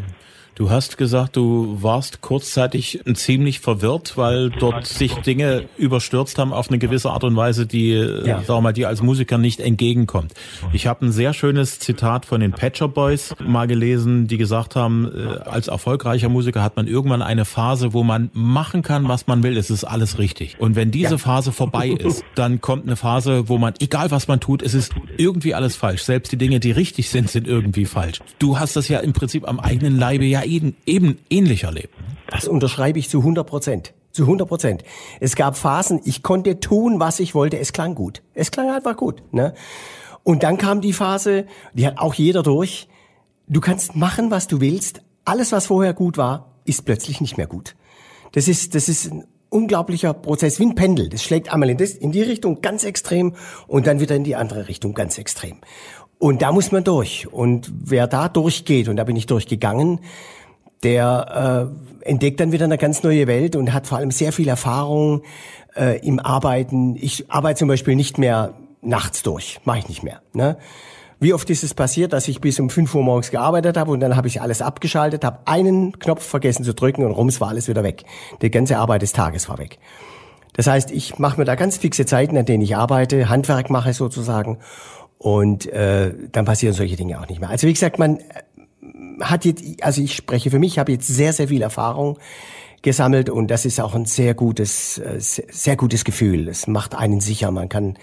Du 0.58 0.72
hast 0.72 0.98
gesagt, 0.98 1.36
du 1.36 1.78
warst 1.84 2.22
kurzzeitig 2.22 3.02
ziemlich 3.14 3.60
verwirrt, 3.60 4.18
weil 4.18 4.50
dort 4.50 4.88
sich 4.88 5.14
Dinge 5.18 5.66
überstürzt 5.78 6.40
haben 6.40 6.52
auf 6.52 6.70
eine 6.70 6.80
gewisse 6.80 7.12
Art 7.12 7.24
und 7.24 7.36
Weise, 7.36 7.68
die, 7.68 7.92
ja. 7.92 8.42
sag 8.42 8.64
mal, 8.64 8.74
dir 8.74 8.88
als 8.88 9.04
Musiker 9.04 9.38
nicht 9.38 9.60
entgegenkommt. 9.60 10.34
Ich 10.74 10.88
habe 10.88 11.06
ein 11.06 11.12
sehr 11.12 11.36
schönes 11.36 11.78
Zitat 11.78 12.26
von 12.26 12.42
den 12.42 12.54
Patcher 12.54 12.88
Boys 12.88 13.36
mal 13.40 13.68
gelesen, 13.68 14.26
die 14.26 14.38
gesagt 14.38 14.76
haben, 14.76 15.08
äh, 15.16 15.48
als 15.48 15.68
erfolgreicher 15.68 16.28
Musiker 16.28 16.64
hat 16.64 16.76
man 16.76 16.88
irgendwann 16.88 17.22
eine 17.22 17.46
Phase, 17.46 17.94
wo 17.94 18.02
man 18.02 18.32
machen 18.34 18.82
kann, 18.82 19.08
was 19.08 19.28
man 19.28 19.44
will. 19.44 19.58
Es 19.58 19.70
ist 19.70 19.84
alles 19.84 20.18
richtig. 20.18 20.56
Und 20.60 20.76
wenn 20.76 20.90
diese 20.90 21.12
ja. 21.12 21.18
Phase 21.20 21.52
vorbei 21.52 21.90
ist, 21.90 22.26
dann 22.34 22.62
kommt 22.62 22.88
eine 22.88 22.96
Phase, 22.96 23.48
wo 23.48 23.60
man, 23.60 23.76
egal 23.80 24.10
was 24.10 24.28
man 24.28 24.40
tut, 24.40 24.64
es 24.64 24.74
ist 24.74 24.92
irgendwie 25.18 25.54
alles 25.54 25.76
falsch. 25.76 26.02
Selbst 26.02 26.32
die 26.32 26.38
Dinge, 26.38 26.60
die 26.60 26.72
richtig 26.72 27.12
sind, 27.12 27.30
sind 27.30 27.48
irgendwie 27.48 27.86
falsch. 27.86 28.22
Du 28.40 28.58
hast 28.58 28.76
das 28.76 28.88
ja 28.88 28.98
im 29.02 29.14
Prinzip 29.14 29.48
am 29.48 29.60
eigenen 29.60 30.00
Leibe 30.00 30.26
ja 30.26 30.47
eben, 30.48 30.76
eben 30.86 31.20
ähnlich 31.30 31.64
erlebt. 31.64 31.94
Das 32.30 32.48
unterschreibe 32.48 33.00
ich 33.00 33.10
zu 33.10 33.20
100 33.20 33.46
Prozent. 33.48 33.94
Zu 34.12 34.24
100 34.24 34.48
Prozent. 34.48 34.84
Es 35.20 35.36
gab 35.36 35.58
Phasen, 35.58 36.02
ich 36.04 36.24
konnte 36.24 36.60
tun, 36.60 37.00
was 37.00 37.20
ich 37.20 37.36
wollte. 37.36 37.60
Es 37.60 37.74
klang 37.74 37.94
gut. 37.94 38.24
Es 38.34 38.52
klang 38.52 38.72
einfach 38.72 38.98
gut. 38.98 39.22
Ne? 39.32 39.54
Und 40.24 40.44
dann 40.44 40.58
kam 40.58 40.82
die 40.82 40.94
Phase, 40.94 41.46
die 41.74 41.86
hat 41.86 42.00
auch 42.00 42.14
jeder 42.14 42.44
durch. 42.44 42.88
Du 43.48 43.62
kannst 43.62 43.96
machen, 43.96 44.32
was 44.32 44.48
du 44.48 44.60
willst. 44.60 45.02
Alles, 45.24 45.52
was 45.52 45.68
vorher 45.68 45.94
gut 45.94 46.18
war, 46.18 46.54
ist 46.66 46.86
plötzlich 46.86 47.22
nicht 47.22 47.38
mehr 47.38 47.48
gut. 47.48 47.76
Das 48.34 48.48
ist, 48.48 48.76
das 48.76 48.90
ist 48.90 49.12
ein 49.12 49.26
unglaublicher 49.50 50.14
Prozess, 50.14 50.60
wie 50.60 50.66
ein 50.66 50.76
Pendel. 50.76 51.10
Das 51.10 51.24
schlägt 51.24 51.54
einmal 51.54 51.70
in, 51.70 51.78
das, 51.78 51.92
in 51.92 52.12
die 52.12 52.22
Richtung 52.22 52.62
ganz 52.62 52.84
extrem 52.84 53.36
und 53.68 53.88
dann 53.88 54.00
wieder 54.00 54.16
in 54.16 54.24
die 54.24 54.36
andere 54.36 54.68
Richtung 54.68 54.94
ganz 54.94 55.18
extrem. 55.18 55.60
Und 56.20 56.42
da 56.42 56.52
muss 56.52 56.72
man 56.72 56.84
durch. 56.84 57.32
Und 57.32 57.72
wer 57.84 58.08
da 58.08 58.30
durchgeht, 58.30 58.88
und 58.88 58.96
da 58.96 59.04
bin 59.04 59.16
ich 59.16 59.28
durchgegangen, 59.28 60.00
der 60.84 61.72
äh, 62.04 62.10
entdeckt 62.10 62.40
dann 62.40 62.52
wieder 62.52 62.66
eine 62.66 62.78
ganz 62.78 63.04
neue 63.04 63.28
Welt 63.28 63.56
und 63.56 63.74
hat 63.74 63.88
vor 63.88 63.98
allem 63.98 64.12
sehr 64.12 64.32
viel 64.32 64.48
Erfahrung 64.48 65.24
äh, 65.76 66.00
im 66.06 66.20
Arbeiten. 66.20 66.96
Ich 66.96 67.30
arbeite 67.32 67.60
zum 67.60 67.68
Beispiel 67.68 67.96
nicht 67.96 68.18
mehr 68.18 68.54
nachts 68.82 69.24
durch, 69.24 69.60
mache 69.66 69.80
ich 69.80 69.90
nicht 69.90 70.04
mehr. 70.04 70.22
Ne? 70.34 70.58
Wie 71.20 71.34
oft 71.34 71.50
ist 71.50 71.64
es 71.64 71.74
passiert, 71.74 72.14
dass 72.14 72.28
ich 72.28 72.42
bis 72.42 72.60
um 72.60 72.70
5 72.70 72.94
Uhr 72.94 73.04
morgens 73.04 73.32
gearbeitet 73.32 73.76
habe 73.76 73.92
und 73.92 74.00
dann 74.00 74.16
habe 74.16 74.28
ich 74.28 74.40
alles 74.40 74.62
abgeschaltet, 74.62 75.24
habe 75.24 75.40
einen 75.46 75.98
Knopf 75.98 76.24
vergessen 76.24 76.64
zu 76.64 76.76
drücken 76.76 77.04
und 77.04 77.12
rums 77.12 77.42
war 77.42 77.50
alles 77.50 77.68
wieder 77.68 77.84
weg. 77.84 78.04
Die 78.42 78.52
ganze 78.52 78.78
Arbeit 78.78 79.02
des 79.02 79.14
Tages 79.14 79.50
war 79.50 79.58
weg. 79.58 79.80
Das 80.54 80.68
heißt, 80.68 80.92
ich 80.92 81.18
mache 81.18 81.40
mir 81.40 81.46
da 81.46 81.56
ganz 81.56 81.78
fixe 81.78 82.06
Zeiten, 82.06 82.38
an 82.38 82.46
denen 82.46 82.64
ich 82.64 82.76
arbeite, 82.76 83.30
Handwerk 83.30 83.70
mache 83.70 83.94
sozusagen 83.94 84.58
und 85.18 85.66
äh, 85.68 86.14
dann 86.32 86.46
passieren 86.46 86.74
solche 86.74 86.96
Dinge 86.96 87.20
auch 87.20 87.28
nicht 87.28 87.40
mehr. 87.40 87.50
Also 87.50 87.68
wie 87.68 87.74
gesagt, 87.74 88.00
man 88.00 88.20
hat 89.22 89.46
jetzt, 89.46 89.64
also 89.84 90.02
ich 90.02 90.16
spreche 90.16 90.52
für 90.52 90.60
mich, 90.60 90.80
habe 90.80 90.92
jetzt 90.92 91.08
sehr, 91.08 91.34
sehr 91.34 91.48
viel 91.48 91.62
Erfahrung 91.62 92.18
gesammelt 92.84 93.30
und 93.30 93.50
das 93.50 93.66
ist 93.66 93.80
auch 93.82 93.96
ein 93.96 94.06
sehr 94.06 94.34
gutes, 94.34 95.00
äh, 95.00 95.16
sehr 95.20 95.76
gutes 95.76 96.06
Gefühl. 96.06 96.48
Es 96.48 96.68
macht 96.68 96.96
einen 96.96 97.20
sicher. 97.20 97.50
Man 97.52 97.70
kann, 97.70 97.98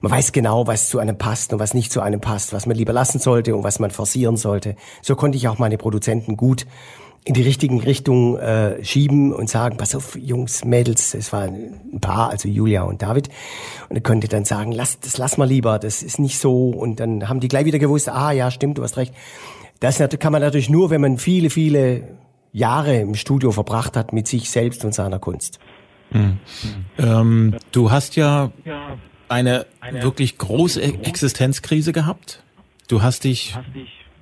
man 0.00 0.12
weiß 0.12 0.32
genau, 0.32 0.66
was 0.66 0.88
zu 0.88 0.98
einem 0.98 1.18
passt 1.18 1.52
und 1.52 1.58
was 1.58 1.74
nicht 1.74 1.92
zu 1.92 2.00
einem 2.00 2.20
passt, 2.20 2.52
was 2.52 2.66
man 2.66 2.76
lieber 2.76 2.92
lassen 2.92 3.18
sollte 3.18 3.54
und 3.56 3.64
was 3.64 3.80
man 3.80 3.90
forcieren 3.90 4.36
sollte. 4.36 4.76
So 5.02 5.16
konnte 5.16 5.36
ich 5.36 5.48
auch 5.48 5.58
meine 5.58 5.78
Produzenten 5.78 6.36
gut 6.36 6.66
in 7.24 7.34
die 7.34 7.42
richtigen 7.42 7.80
Richtungen 7.80 8.36
äh, 8.38 8.82
schieben 8.84 9.32
und 9.32 9.50
sagen, 9.50 9.76
pass 9.76 9.94
auf, 9.94 10.16
Jungs, 10.16 10.64
Mädels, 10.64 11.14
es 11.14 11.32
war 11.32 11.42
ein 11.42 12.00
Paar, 12.00 12.30
also 12.30 12.48
Julia 12.48 12.82
und 12.82 13.02
David. 13.02 13.28
Und 13.88 13.96
er 13.96 14.02
konnte 14.02 14.26
dann 14.26 14.44
sagen, 14.44 14.72
lass, 14.72 15.00
das 15.00 15.18
lass 15.18 15.36
mal 15.36 15.46
lieber, 15.46 15.78
das 15.78 16.02
ist 16.02 16.18
nicht 16.18 16.38
so. 16.38 16.70
Und 16.70 16.98
dann 16.98 17.28
haben 17.28 17.40
die 17.40 17.48
gleich 17.48 17.66
wieder 17.66 17.78
gewusst, 17.78 18.08
ah 18.08 18.32
ja, 18.32 18.50
stimmt, 18.50 18.78
du 18.78 18.82
hast 18.82 18.96
recht. 18.96 19.14
Das 19.80 19.98
kann 20.18 20.32
man 20.32 20.40
natürlich 20.40 20.70
nur, 20.70 20.90
wenn 20.90 21.00
man 21.00 21.18
viele, 21.18 21.50
viele 21.50 22.08
Jahre 22.52 22.96
im 22.98 23.14
Studio 23.14 23.52
verbracht 23.52 23.96
hat 23.96 24.12
mit 24.12 24.26
sich 24.26 24.50
selbst 24.50 24.84
und 24.84 24.94
seiner 24.94 25.18
Kunst. 25.18 25.58
Hm. 26.10 26.38
Ähm, 26.98 27.56
du 27.70 27.90
hast 27.90 28.16
ja 28.16 28.50
eine 29.28 29.66
wirklich 29.92 30.38
große 30.38 30.82
Existenzkrise 30.82 31.92
gehabt. 31.92 32.42
Du 32.88 33.02
hast 33.02 33.24
dich 33.24 33.56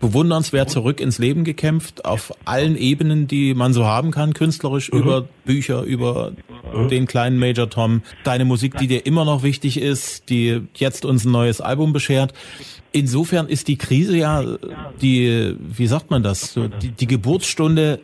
bewundernswert 0.01 0.71
zurück 0.71 1.01
ins 1.01 1.19
Leben 1.19 1.45
gekämpft, 1.45 2.05
auf 2.05 2.33
allen 2.45 2.77
Ebenen, 2.77 3.27
die 3.27 3.55
man 3.55 3.73
so 3.73 3.85
haben 3.85 4.11
kann, 4.11 4.33
künstlerisch, 4.33 4.93
mhm. 4.93 4.99
über 4.99 5.29
Bücher, 5.45 5.83
über 5.83 6.33
mhm. 6.75 6.89
den 6.89 7.07
kleinen 7.07 7.39
Major 7.39 7.69
Tom, 7.69 8.03
deine 8.25 8.45
Musik, 8.45 8.77
die 8.79 8.87
dir 8.87 9.07
immer 9.07 9.25
noch 9.25 9.43
wichtig 9.43 9.81
ist, 9.81 10.29
die 10.29 10.63
jetzt 10.75 11.05
uns 11.05 11.25
ein 11.25 11.33
neues 11.33 11.61
Album 11.61 11.93
beschert. 11.93 12.33
Insofern 12.93 13.49
ist 13.49 13.69
die 13.69 13.77
Krise 13.77 14.17
ja 14.17 14.45
die, 15.03 15.55
wie 15.59 15.87
sagt 15.87 16.11
man 16.11 16.23
das, 16.23 16.55
die, 16.83 16.91
die 16.91 17.07
Geburtsstunde 17.07 18.01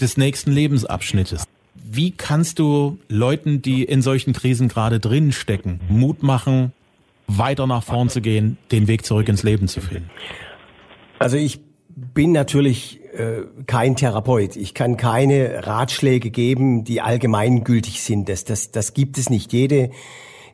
des 0.00 0.16
nächsten 0.16 0.52
Lebensabschnittes. 0.52 1.44
Wie 1.74 2.10
kannst 2.10 2.58
du 2.58 2.98
Leuten, 3.08 3.62
die 3.62 3.84
in 3.84 4.02
solchen 4.02 4.32
Krisen 4.32 4.68
gerade 4.68 5.00
drin 5.00 5.32
stecken, 5.32 5.80
Mut 5.88 6.22
machen, 6.22 6.72
weiter 7.26 7.66
nach 7.66 7.82
vorn 7.82 8.10
zu 8.10 8.20
gehen, 8.20 8.58
den 8.70 8.88
Weg 8.88 9.06
zurück 9.06 9.28
ins 9.28 9.42
Leben 9.42 9.68
zu 9.68 9.80
finden? 9.80 10.10
Also 11.18 11.36
ich 11.36 11.60
bin 11.88 12.32
natürlich 12.32 13.00
äh, 13.12 13.42
kein 13.66 13.96
Therapeut. 13.96 14.56
Ich 14.56 14.74
kann 14.74 14.96
keine 14.96 15.66
Ratschläge 15.66 16.30
geben, 16.30 16.84
die 16.84 17.00
allgemeingültig 17.00 18.02
sind. 18.02 18.28
Das, 18.28 18.44
das, 18.44 18.70
das 18.70 18.94
gibt 18.94 19.18
es 19.18 19.30
nicht. 19.30 19.52
Jede 19.52 19.90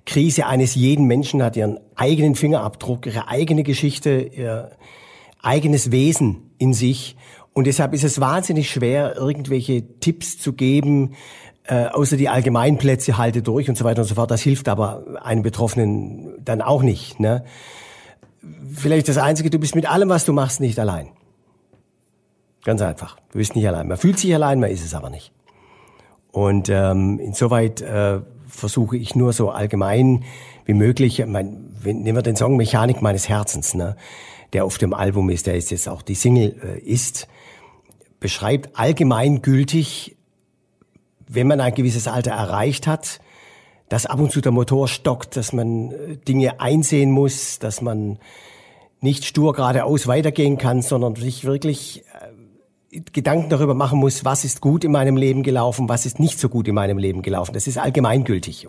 Krise 0.06 0.46
eines 0.46 0.74
jeden 0.74 1.06
Menschen 1.06 1.42
hat 1.42 1.56
ihren 1.56 1.78
eigenen 1.94 2.34
Fingerabdruck, 2.34 3.06
ihre 3.06 3.28
eigene 3.28 3.62
Geschichte, 3.62 4.30
ihr 4.34 4.70
eigenes 5.42 5.90
Wesen 5.90 6.50
in 6.58 6.72
sich. 6.72 7.16
Und 7.52 7.66
deshalb 7.66 7.94
ist 7.94 8.04
es 8.04 8.20
wahnsinnig 8.20 8.70
schwer, 8.70 9.16
irgendwelche 9.16 9.98
Tipps 10.00 10.38
zu 10.38 10.54
geben, 10.54 11.14
äh, 11.64 11.86
außer 11.86 12.16
die 12.16 12.28
Allgemeinplätze 12.28 13.16
halte 13.16 13.42
durch 13.42 13.68
und 13.68 13.76
so 13.76 13.84
weiter 13.84 14.02
und 14.02 14.08
so 14.08 14.14
fort. 14.14 14.30
Das 14.30 14.42
hilft 14.42 14.68
aber 14.68 15.04
einem 15.22 15.42
Betroffenen 15.42 16.34
dann 16.44 16.60
auch 16.60 16.82
nicht. 16.82 17.20
Ne? 17.20 17.44
Vielleicht 18.74 19.08
das 19.08 19.18
Einzige, 19.18 19.50
du 19.50 19.58
bist 19.58 19.74
mit 19.74 19.90
allem, 19.90 20.08
was 20.08 20.24
du 20.24 20.32
machst, 20.32 20.60
nicht 20.60 20.78
allein. 20.78 21.08
Ganz 22.64 22.80
einfach. 22.80 23.16
Du 23.32 23.38
bist 23.38 23.54
nicht 23.54 23.68
allein. 23.68 23.88
Man 23.88 23.98
fühlt 23.98 24.18
sich 24.18 24.34
allein, 24.34 24.58
man 24.60 24.70
ist 24.70 24.84
es 24.84 24.94
aber 24.94 25.10
nicht. 25.10 25.32
Und 26.32 26.68
ähm, 26.68 27.18
insoweit 27.20 27.80
äh, 27.82 28.20
versuche 28.48 28.96
ich 28.96 29.14
nur 29.14 29.32
so 29.32 29.50
allgemein 29.50 30.24
wie 30.64 30.74
möglich, 30.74 31.22
mein, 31.26 31.74
nehmen 31.84 32.16
wir 32.16 32.22
den 32.22 32.36
Song 32.36 32.56
Mechanik 32.56 33.02
meines 33.02 33.28
Herzens, 33.28 33.74
ne, 33.74 33.96
der 34.52 34.64
auf 34.64 34.78
dem 34.78 34.94
Album 34.94 35.28
ist, 35.30 35.46
der 35.46 35.56
ist 35.56 35.70
jetzt 35.70 35.88
auch 35.88 36.02
die 36.02 36.14
Single 36.14 36.56
äh, 36.62 36.78
ist, 36.78 37.28
beschreibt 38.18 38.78
allgemeingültig, 38.78 40.16
wenn 41.28 41.46
man 41.46 41.60
ein 41.60 41.74
gewisses 41.74 42.08
Alter 42.08 42.30
erreicht 42.30 42.86
hat, 42.86 43.20
dass 43.94 44.06
ab 44.06 44.18
und 44.18 44.32
zu 44.32 44.40
der 44.40 44.50
Motor 44.50 44.88
stockt, 44.88 45.36
dass 45.36 45.52
man 45.52 45.92
äh, 45.92 46.16
Dinge 46.16 46.58
einsehen 46.58 47.12
muss, 47.12 47.60
dass 47.60 47.80
man 47.80 48.18
nicht 49.00 49.24
stur 49.24 49.52
geradeaus 49.52 50.08
weitergehen 50.08 50.58
kann, 50.58 50.82
sondern 50.82 51.14
sich 51.14 51.44
wirklich 51.44 52.02
äh, 52.90 53.02
Gedanken 53.12 53.50
darüber 53.50 53.74
machen 53.74 54.00
muss, 54.00 54.24
was 54.24 54.44
ist 54.44 54.60
gut 54.60 54.82
in 54.82 54.90
meinem 54.90 55.16
Leben 55.16 55.44
gelaufen, 55.44 55.88
was 55.88 56.06
ist 56.06 56.18
nicht 56.18 56.40
so 56.40 56.48
gut 56.48 56.66
in 56.66 56.74
meinem 56.74 56.98
Leben 56.98 57.22
gelaufen. 57.22 57.52
Das 57.54 57.68
ist 57.68 57.78
allgemeingültig. 57.78 58.62